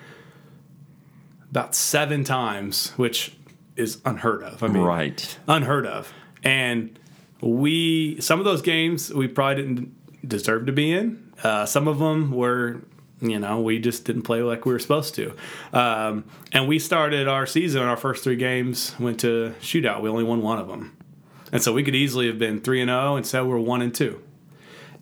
about 1.51 1.75
seven 1.75 2.25
times, 2.25 2.91
which 2.97 3.37
is 3.77 4.01
unheard 4.05 4.43
of. 4.43 4.63
I 4.63 4.69
mean, 4.69 4.83
Right. 4.83 5.39
unheard 5.49 5.87
of. 5.87 6.13
And 6.43 6.99
we 7.41 8.21
some 8.21 8.39
of 8.39 8.45
those 8.45 8.63
games 8.63 9.13
we 9.13 9.29
probably 9.29 9.63
didn't 9.63 10.29
deserve 10.29 10.67
to 10.67 10.73
be 10.73 10.93
in. 10.93 11.33
Uh, 11.43 11.65
some 11.65 11.89
of 11.89 11.99
them 11.99 12.33
were, 12.33 12.83
you 13.21 13.39
know, 13.39 13.61
we 13.61 13.79
just 13.79 14.05
didn't 14.05 14.23
play 14.23 14.43
like 14.43 14.67
we 14.67 14.73
were 14.73 14.79
supposed 14.79 15.15
to. 15.15 15.35
Um, 15.73 16.25
and 16.53 16.69
we 16.69 16.79
started 16.79 17.29
our 17.29 17.47
season, 17.47 17.83
our 17.83 17.97
first 17.97 18.25
three 18.25 18.37
games 18.37 18.95
went 18.99 19.21
to 19.21 19.55
shootout. 19.61 20.03
We 20.03 20.11
only 20.11 20.25
won 20.25 20.43
one 20.43 20.59
of 20.59 20.69
them. 20.69 20.97
And 21.53 21.63
so 21.63 21.73
we 21.73 21.83
could 21.83 21.95
easily 21.97 22.27
have 22.27 22.39
been 22.39 22.61
3 22.61 22.83
and 22.83 22.89
0 22.91 23.17
and 23.17 23.27
said 23.27 23.43
we're 23.43 23.59
1 23.59 23.83
and 23.83 23.95
2. 23.95 24.23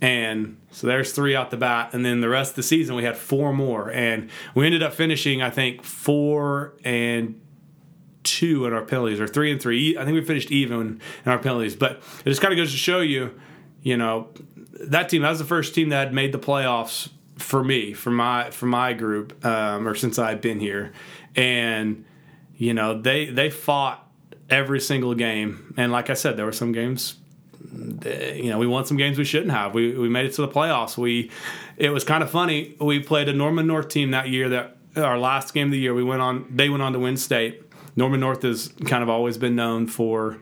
And 0.00 0.56
so 0.70 0.86
there's 0.86 1.12
three 1.12 1.34
out 1.34 1.50
the 1.50 1.56
bat. 1.56 1.90
And 1.92 2.04
then 2.04 2.20
the 2.20 2.28
rest 2.28 2.52
of 2.52 2.56
the 2.56 2.62
season, 2.62 2.94
we 2.94 3.02
had 3.04 3.16
four 3.16 3.52
more. 3.52 3.90
And 3.90 4.30
we 4.54 4.64
ended 4.64 4.82
up 4.82 4.94
finishing, 4.94 5.42
I 5.42 5.50
think, 5.50 5.82
four 5.82 6.74
and 6.84 7.40
two 8.22 8.66
in 8.66 8.72
our 8.72 8.84
penalties, 8.84 9.20
or 9.20 9.26
three 9.26 9.50
and 9.50 9.60
three. 9.60 9.96
I 9.96 10.04
think 10.04 10.14
we 10.14 10.24
finished 10.24 10.50
even 10.50 11.00
in 11.24 11.32
our 11.32 11.38
penalties. 11.38 11.76
But 11.76 12.02
it 12.24 12.28
just 12.28 12.40
kind 12.40 12.52
of 12.52 12.56
goes 12.56 12.70
to 12.72 12.76
show 12.76 13.00
you, 13.00 13.38
you 13.82 13.96
know, 13.96 14.28
that 14.80 15.08
team, 15.08 15.22
that 15.22 15.30
was 15.30 15.38
the 15.38 15.44
first 15.44 15.74
team 15.74 15.88
that 15.90 15.98
had 15.98 16.14
made 16.14 16.32
the 16.32 16.38
playoffs 16.38 17.10
for 17.36 17.62
me, 17.62 17.92
for 17.92 18.10
my 18.10 18.50
for 18.50 18.66
my 18.66 18.92
group, 18.92 19.44
um, 19.44 19.86
or 19.86 19.94
since 19.94 20.18
I've 20.18 20.40
been 20.40 20.60
here. 20.60 20.92
And, 21.36 22.04
you 22.56 22.74
know, 22.74 23.00
they 23.00 23.26
they 23.26 23.50
fought 23.50 24.06
every 24.50 24.80
single 24.80 25.14
game. 25.14 25.74
And 25.76 25.92
like 25.92 26.10
I 26.10 26.14
said, 26.14 26.36
there 26.36 26.46
were 26.46 26.52
some 26.52 26.72
games 26.72 27.16
you 27.74 28.50
know, 28.50 28.58
we 28.58 28.66
won 28.66 28.84
some 28.84 28.96
games 28.96 29.18
we 29.18 29.24
shouldn't 29.24 29.50
have. 29.50 29.74
We, 29.74 29.92
we 29.96 30.08
made 30.08 30.26
it 30.26 30.32
to 30.34 30.42
the 30.42 30.48
playoffs. 30.48 30.96
We, 30.96 31.30
it 31.76 31.90
was 31.90 32.04
kind 32.04 32.22
of 32.22 32.30
funny. 32.30 32.76
We 32.80 33.00
played 33.00 33.28
a 33.28 33.32
Norman 33.32 33.66
North 33.66 33.88
team 33.88 34.12
that 34.12 34.28
year. 34.28 34.48
That 34.48 34.76
our 34.96 35.18
last 35.18 35.54
game 35.54 35.68
of 35.68 35.72
the 35.72 35.78
year, 35.78 35.94
we 35.94 36.04
went 36.04 36.22
on. 36.22 36.46
They 36.50 36.68
went 36.68 36.82
on 36.82 36.92
to 36.92 36.98
win 36.98 37.16
state. 37.16 37.62
Norman 37.98 38.20
North 38.20 38.42
has 38.42 38.72
kind 38.86 39.02
of 39.02 39.08
always 39.08 39.36
been 39.36 39.56
known 39.56 39.88
for, 39.88 40.38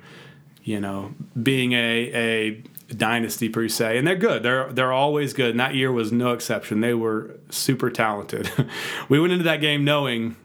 you 0.62 0.78
know, 0.78 1.14
being 1.42 1.72
a 1.72 2.10
a 2.14 2.94
dynasty 2.94 3.48
per 3.48 3.66
se, 3.66 3.96
and 3.96 4.06
they're 4.06 4.14
good. 4.14 4.42
They're 4.42 4.70
they're 4.72 4.92
always 4.92 5.32
good, 5.32 5.52
and 5.52 5.60
that 5.60 5.74
year 5.74 5.90
was 5.90 6.12
no 6.12 6.32
exception. 6.32 6.82
They 6.82 6.92
were 6.92 7.38
super 7.48 7.90
talented. 7.90 8.50
we 9.08 9.18
went 9.18 9.32
into 9.32 9.44
that 9.44 9.62
game 9.62 9.84
knowing 9.84 10.36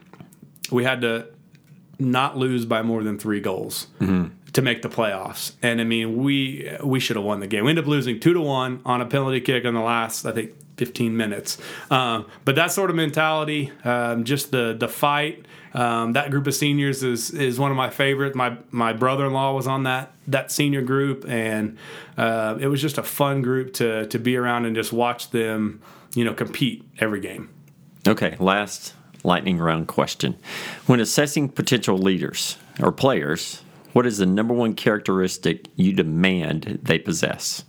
we 0.71 0.85
had 0.85 1.01
to 1.01 1.27
not 1.99 2.37
lose 2.37 2.65
by 2.65 2.81
more 2.81 3.03
than 3.03 3.19
three 3.19 3.41
goals. 3.41 3.87
Mm-hmm 3.99 4.37
to 4.53 4.61
make 4.61 4.81
the 4.81 4.89
playoffs. 4.89 5.53
And 5.61 5.79
I 5.79 5.85
mean, 5.85 6.17
we 6.17 6.69
we 6.83 6.99
should 6.99 7.15
have 7.15 7.23
won 7.23 7.39
the 7.39 7.47
game. 7.47 7.63
We 7.63 7.69
ended 7.69 7.85
up 7.85 7.89
losing 7.89 8.19
two 8.19 8.33
to 8.33 8.41
one 8.41 8.81
on 8.85 8.99
a 8.99 9.05
penalty 9.05 9.39
kick 9.39 9.63
in 9.63 9.73
the 9.73 9.79
last, 9.79 10.25
I 10.25 10.33
think, 10.33 10.51
15 10.81 11.15
minutes. 11.15 11.59
Um, 11.91 12.25
but 12.43 12.55
that 12.55 12.71
sort 12.71 12.89
of 12.89 12.95
mentality, 12.95 13.71
um, 13.83 14.23
just 14.23 14.51
the 14.51 14.75
the 14.77 14.87
fight. 14.87 15.45
Um, 15.73 16.13
that 16.13 16.31
group 16.31 16.47
of 16.47 16.55
seniors 16.55 17.03
is 17.03 17.29
is 17.31 17.59
one 17.59 17.69
of 17.69 17.77
my 17.77 17.89
favorites. 17.89 18.35
My 18.35 18.57
my 18.71 18.93
brother 18.93 19.27
in 19.27 19.33
law 19.33 19.53
was 19.53 19.67
on 19.67 19.83
that 19.83 20.11
that 20.27 20.51
senior 20.51 20.81
group, 20.81 21.23
and 21.27 21.77
uh, 22.17 22.57
it 22.59 22.67
was 22.67 22.81
just 22.81 22.97
a 22.97 23.03
fun 23.03 23.43
group 23.43 23.73
to 23.75 24.07
to 24.07 24.17
be 24.17 24.35
around 24.35 24.65
and 24.65 24.75
just 24.75 24.91
watch 24.91 25.29
them, 25.29 25.81
you 26.15 26.25
know, 26.25 26.33
compete 26.33 26.83
every 26.99 27.19
game. 27.19 27.49
Okay, 28.07 28.35
last 28.39 28.95
lightning 29.23 29.59
round 29.59 29.87
question: 29.87 30.35
When 30.87 30.99
assessing 30.99 31.49
potential 31.49 31.97
leaders 31.97 32.57
or 32.81 32.91
players 32.91 33.61
what 33.93 34.05
is 34.05 34.17
the 34.17 34.25
number 34.25 34.53
one 34.53 34.73
characteristic 34.73 35.67
you 35.75 35.93
demand 35.93 36.79
they 36.83 36.97
possess? 36.97 37.63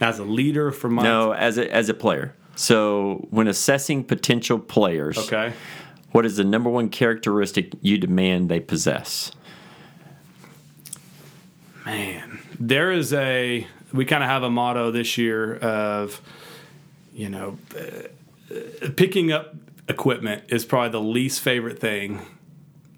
As 0.00 0.18
a 0.18 0.24
leader 0.24 0.70
for 0.70 0.88
my 0.88 1.02
No, 1.02 1.32
as 1.32 1.58
a 1.58 1.72
as 1.72 1.88
a 1.88 1.94
player. 1.94 2.34
So 2.54 3.26
when 3.30 3.48
assessing 3.48 4.04
potential 4.04 4.58
players, 4.58 5.18
okay, 5.18 5.52
what 6.12 6.26
is 6.26 6.36
the 6.36 6.44
number 6.44 6.68
one 6.70 6.88
characteristic 6.88 7.72
you 7.80 7.98
demand 7.98 8.48
they 8.48 8.60
possess? 8.60 9.32
Man, 11.84 12.40
there 12.60 12.92
is 12.92 13.12
a 13.12 13.66
we 13.92 14.04
kind 14.04 14.22
of 14.22 14.28
have 14.28 14.42
a 14.42 14.50
motto 14.50 14.90
this 14.90 15.18
year 15.18 15.56
of 15.56 16.20
you 17.14 17.28
know 17.28 17.58
uh, 17.76 18.88
picking 18.96 19.32
up 19.32 19.54
equipment 19.88 20.44
is 20.48 20.64
probably 20.64 20.90
the 20.90 21.00
least 21.00 21.40
favorite 21.40 21.78
thing 21.78 22.20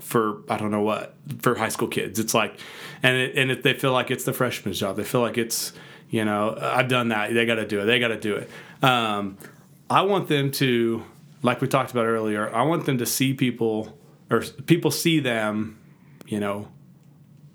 for 0.01 0.43
I 0.49 0.59
don't 0.59 0.71
know 0.71 0.83
what 0.83 1.15
for 1.41 1.55
high 1.55 1.69
school 1.69 1.89
kids. 1.89 2.19
It's 2.19 2.35
like, 2.35 2.59
and 3.03 3.17
it, 3.17 3.37
and 3.37 3.51
if 3.51 3.63
they 3.63 3.75
feel 3.75 3.93
like 3.93 4.11
it's 4.11 4.25
the 4.25 4.33
freshman's 4.33 4.79
job, 4.79 4.97
they 4.97 5.05
feel 5.05 5.21
like 5.21 5.39
it's 5.39 5.73
you 6.11 6.25
know 6.25 6.57
I've 6.61 6.89
done 6.89 7.09
that. 7.09 7.33
They 7.33 7.47
got 7.47 7.57
to 7.57 7.67
do 7.67 7.81
it. 7.81 7.87
They 7.87 7.99
got 7.99 8.09
to 8.09 8.21
do 8.21 8.37
it. 8.37 8.51
Um, 8.85 9.39
I 9.89 10.03
want 10.03 10.29
them 10.29 10.51
to, 10.53 11.05
like 11.43 11.61
we 11.61 11.69
talked 11.69 11.91
about 11.91 12.07
earlier. 12.07 12.55
I 12.55 12.63
want 12.63 12.85
them 12.85 12.99
to 12.99 13.07
see 13.07 13.33
people 13.33 13.99
or 14.31 14.43
people 14.67 14.91
see 14.91 15.21
them, 15.21 15.79
you 16.27 16.41
know, 16.41 16.69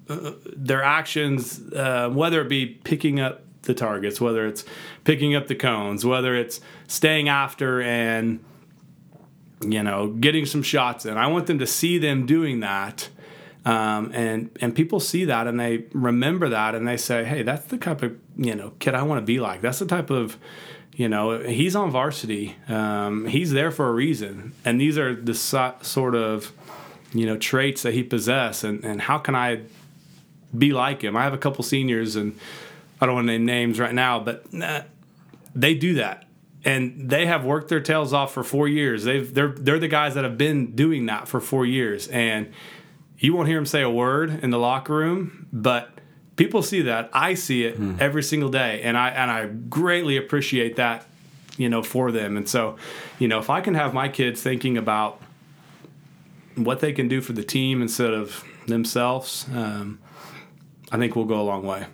uh, 0.10 0.32
their 0.56 0.82
actions, 0.82 1.62
uh, 1.74 2.10
whether 2.10 2.42
it 2.42 2.50
be 2.50 2.66
picking 2.66 3.20
up 3.20 3.44
the 3.64 3.74
targets, 3.74 4.20
whether 4.20 4.48
it's 4.48 4.66
picking 5.04 5.36
up 5.36 5.48
the 5.48 5.56
cones, 5.56 6.04
whether 6.04 6.36
it's 6.36 6.62
staying 6.88 7.30
after 7.30 7.82
and 7.82 8.44
you 9.62 9.84
know, 9.84 10.08
getting 10.08 10.46
some 10.46 10.64
shots 10.64 11.06
in. 11.06 11.18
I 11.18 11.28
want 11.28 11.48
them 11.48 11.60
to 11.60 11.68
see 11.68 11.98
them 11.98 12.26
doing 12.26 12.62
that. 12.62 13.10
Um, 13.66 14.12
and 14.14 14.58
and 14.62 14.74
people 14.74 15.02
see 15.02 15.26
that 15.26 15.46
and 15.46 15.60
they 15.60 15.86
remember 15.92 16.50
that 16.50 16.76
and 16.76 16.88
they 16.88 16.96
say, 16.96 17.26
hey, 17.26 17.44
that's 17.44 17.66
the 17.66 17.78
type 17.78 18.02
of 18.02 18.18
you 18.38 18.56
know 18.56 18.72
kid 18.80 18.96
I 18.96 19.04
want 19.04 19.22
to 19.22 19.26
be 19.26 19.40
like. 19.40 19.62
That's 19.62 19.80
the 19.80 19.86
type 19.86 20.10
of 20.10 20.38
you 21.00 21.08
know 21.08 21.40
he's 21.40 21.78
on 21.78 21.92
varsity. 21.92 22.58
Um, 22.68 23.26
he's 23.26 23.52
there 23.52 23.72
for 23.72 23.88
a 23.88 23.94
reason, 23.94 24.52
and 24.66 24.82
these 24.82 24.98
are 24.98 25.16
the 25.16 25.34
so, 25.34 25.74
sort 25.82 26.14
of 26.14 26.52
you 27.14 27.26
know 27.26 27.38
traits 27.38 27.84
that 27.84 27.94
he 27.94 28.04
possesses. 28.04 28.66
And 28.66 28.84
and 28.84 29.00
how 29.00 29.18
can 29.18 29.34
I 29.34 29.62
be 30.56 30.74
like 30.74 31.02
him? 31.02 31.16
I 31.16 31.24
have 31.24 31.34
a 31.34 31.38
couple 31.38 31.64
seniors, 31.64 32.18
and 32.18 32.38
I 33.00 33.06
don't 33.06 33.16
want 33.16 33.28
to 33.28 33.32
name 33.32 33.46
names 33.46 33.80
right 33.80 33.94
now, 33.94 34.20
but 34.20 34.52
nah, 34.52 34.82
they 35.56 35.74
do 35.74 35.94
that 35.94 36.26
and 36.66 37.10
they 37.10 37.26
have 37.26 37.46
worked 37.46 37.70
their 37.70 37.80
tails 37.80 38.12
off 38.12 38.34
for 38.34 38.44
four 38.44 38.68
years. 38.68 39.06
They've 39.06 39.34
they're 39.34 39.54
they're 39.54 39.80
the 39.80 39.88
guys 39.88 40.16
that 40.16 40.26
have 40.26 40.38
been 40.38 40.76
doing 40.76 41.06
that 41.06 41.30
for 41.30 41.40
four 41.40 41.66
years, 41.66 42.10
and 42.10 42.52
you 43.18 43.34
won't 43.34 43.48
hear 43.48 43.58
them 43.58 43.66
say 43.66 43.82
a 43.82 43.90
word 43.90 44.44
in 44.44 44.50
the 44.50 44.60
locker 44.60 44.96
room, 44.96 45.48
but 45.54 45.99
people 46.40 46.64
see 46.64 46.84
that. 46.84 47.10
I 47.12 47.34
see 47.34 47.66
it 47.66 47.76
hmm. 47.76 47.98
every 48.00 48.24
single 48.24 48.50
day, 48.50 48.82
and 48.82 48.98
I 48.98 49.10
and 49.10 49.30
I 49.30 49.46
greatly 49.46 50.16
appreciate 50.16 50.78
that, 50.78 51.06
you 51.58 51.68
know, 51.68 51.84
for 51.84 52.12
them. 52.12 52.38
And 52.38 52.48
so, 52.48 52.78
you 53.20 53.28
know, 53.28 53.40
if 53.40 53.50
I 53.50 53.60
can 53.60 53.76
have 53.76 53.94
my 53.94 54.08
kids 54.08 54.42
thinking 54.42 54.78
about 54.78 55.22
what 56.56 56.80
they 56.80 56.94
can 56.94 57.10
do 57.10 57.20
for 57.20 57.34
the 57.34 57.44
team 57.44 57.82
instead 57.82 58.14
of 58.14 58.46
themselves, 58.68 59.48
um, 59.54 60.00
I 60.92 60.98
think 60.98 61.16
we'll 61.16 61.26
go 61.26 61.42
a 61.42 61.44
long 61.44 61.66
way. 61.66 61.86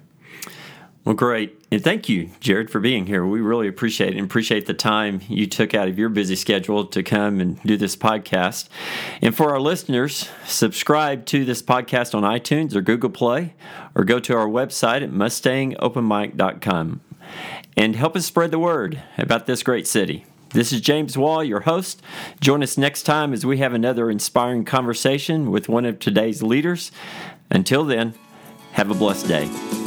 Well, 1.06 1.13
great. 1.13 1.63
And 1.72 1.84
thank 1.84 2.10
you, 2.10 2.32
Jared, 2.39 2.72
for 2.72 2.80
being 2.80 3.06
here. 3.06 3.24
We 3.24 3.39
really 3.39 3.68
appreciate 3.68 4.15
it 4.15 4.18
and 4.18 4.26
appreciate 4.26 4.65
the 4.65 4.74
time 4.74 5.22
you 5.30 5.46
took 5.46 5.76
out 5.76 5.88
of 5.88 6.00
your 6.00 6.10
busy 6.10 6.36
schedule 6.36 6.84
to 6.88 7.04
come 7.04 7.39
and 7.39 7.62
do 7.62 7.78
this 7.78 7.96
podcast. 7.96 8.70
And 9.22 9.36
for 9.36 9.52
our 9.52 9.60
listeners, 9.60 10.30
subscribe 10.48 11.28
to 11.28 11.46
this 11.46 11.62
podcast 11.62 12.15
on 12.15 12.24
iTunes 12.24 12.76
or 12.76 12.82
Google 12.82 13.12
Play 13.12 13.54
or 13.94 14.04
go 14.04 14.20
to 14.20 14.36
our 14.36 14.48
website 14.48 15.04
at 15.04 15.12
mustangopenmic.com 15.12 17.02
and 17.78 17.96
help 17.96 18.15
us 18.15 18.26
spread 18.26 18.50
the 18.50 18.60
word 18.60 19.04
about 19.20 19.46
this 19.46 19.62
great 19.62 19.86
city. 19.86 20.26
This 20.54 20.74
is 20.74 20.82
James 20.82 21.15
Wall, 21.18 21.44
your 21.44 21.62
host. 21.62 22.02
Join 22.41 22.63
us 22.63 22.80
next 22.80 23.04
time 23.04 23.32
as 23.32 23.46
we 23.46 23.60
have 23.60 23.74
another 23.74 24.10
inspiring 24.10 24.65
conversation 24.65 25.52
with 25.52 25.70
one 25.70 25.86
of 25.86 26.00
today's 26.00 26.41
leaders. 26.41 26.91
Until 27.52 27.84
then, 27.84 28.15
have 28.72 28.89
a 28.89 28.96
blessed 28.96 29.28
day. 29.28 29.85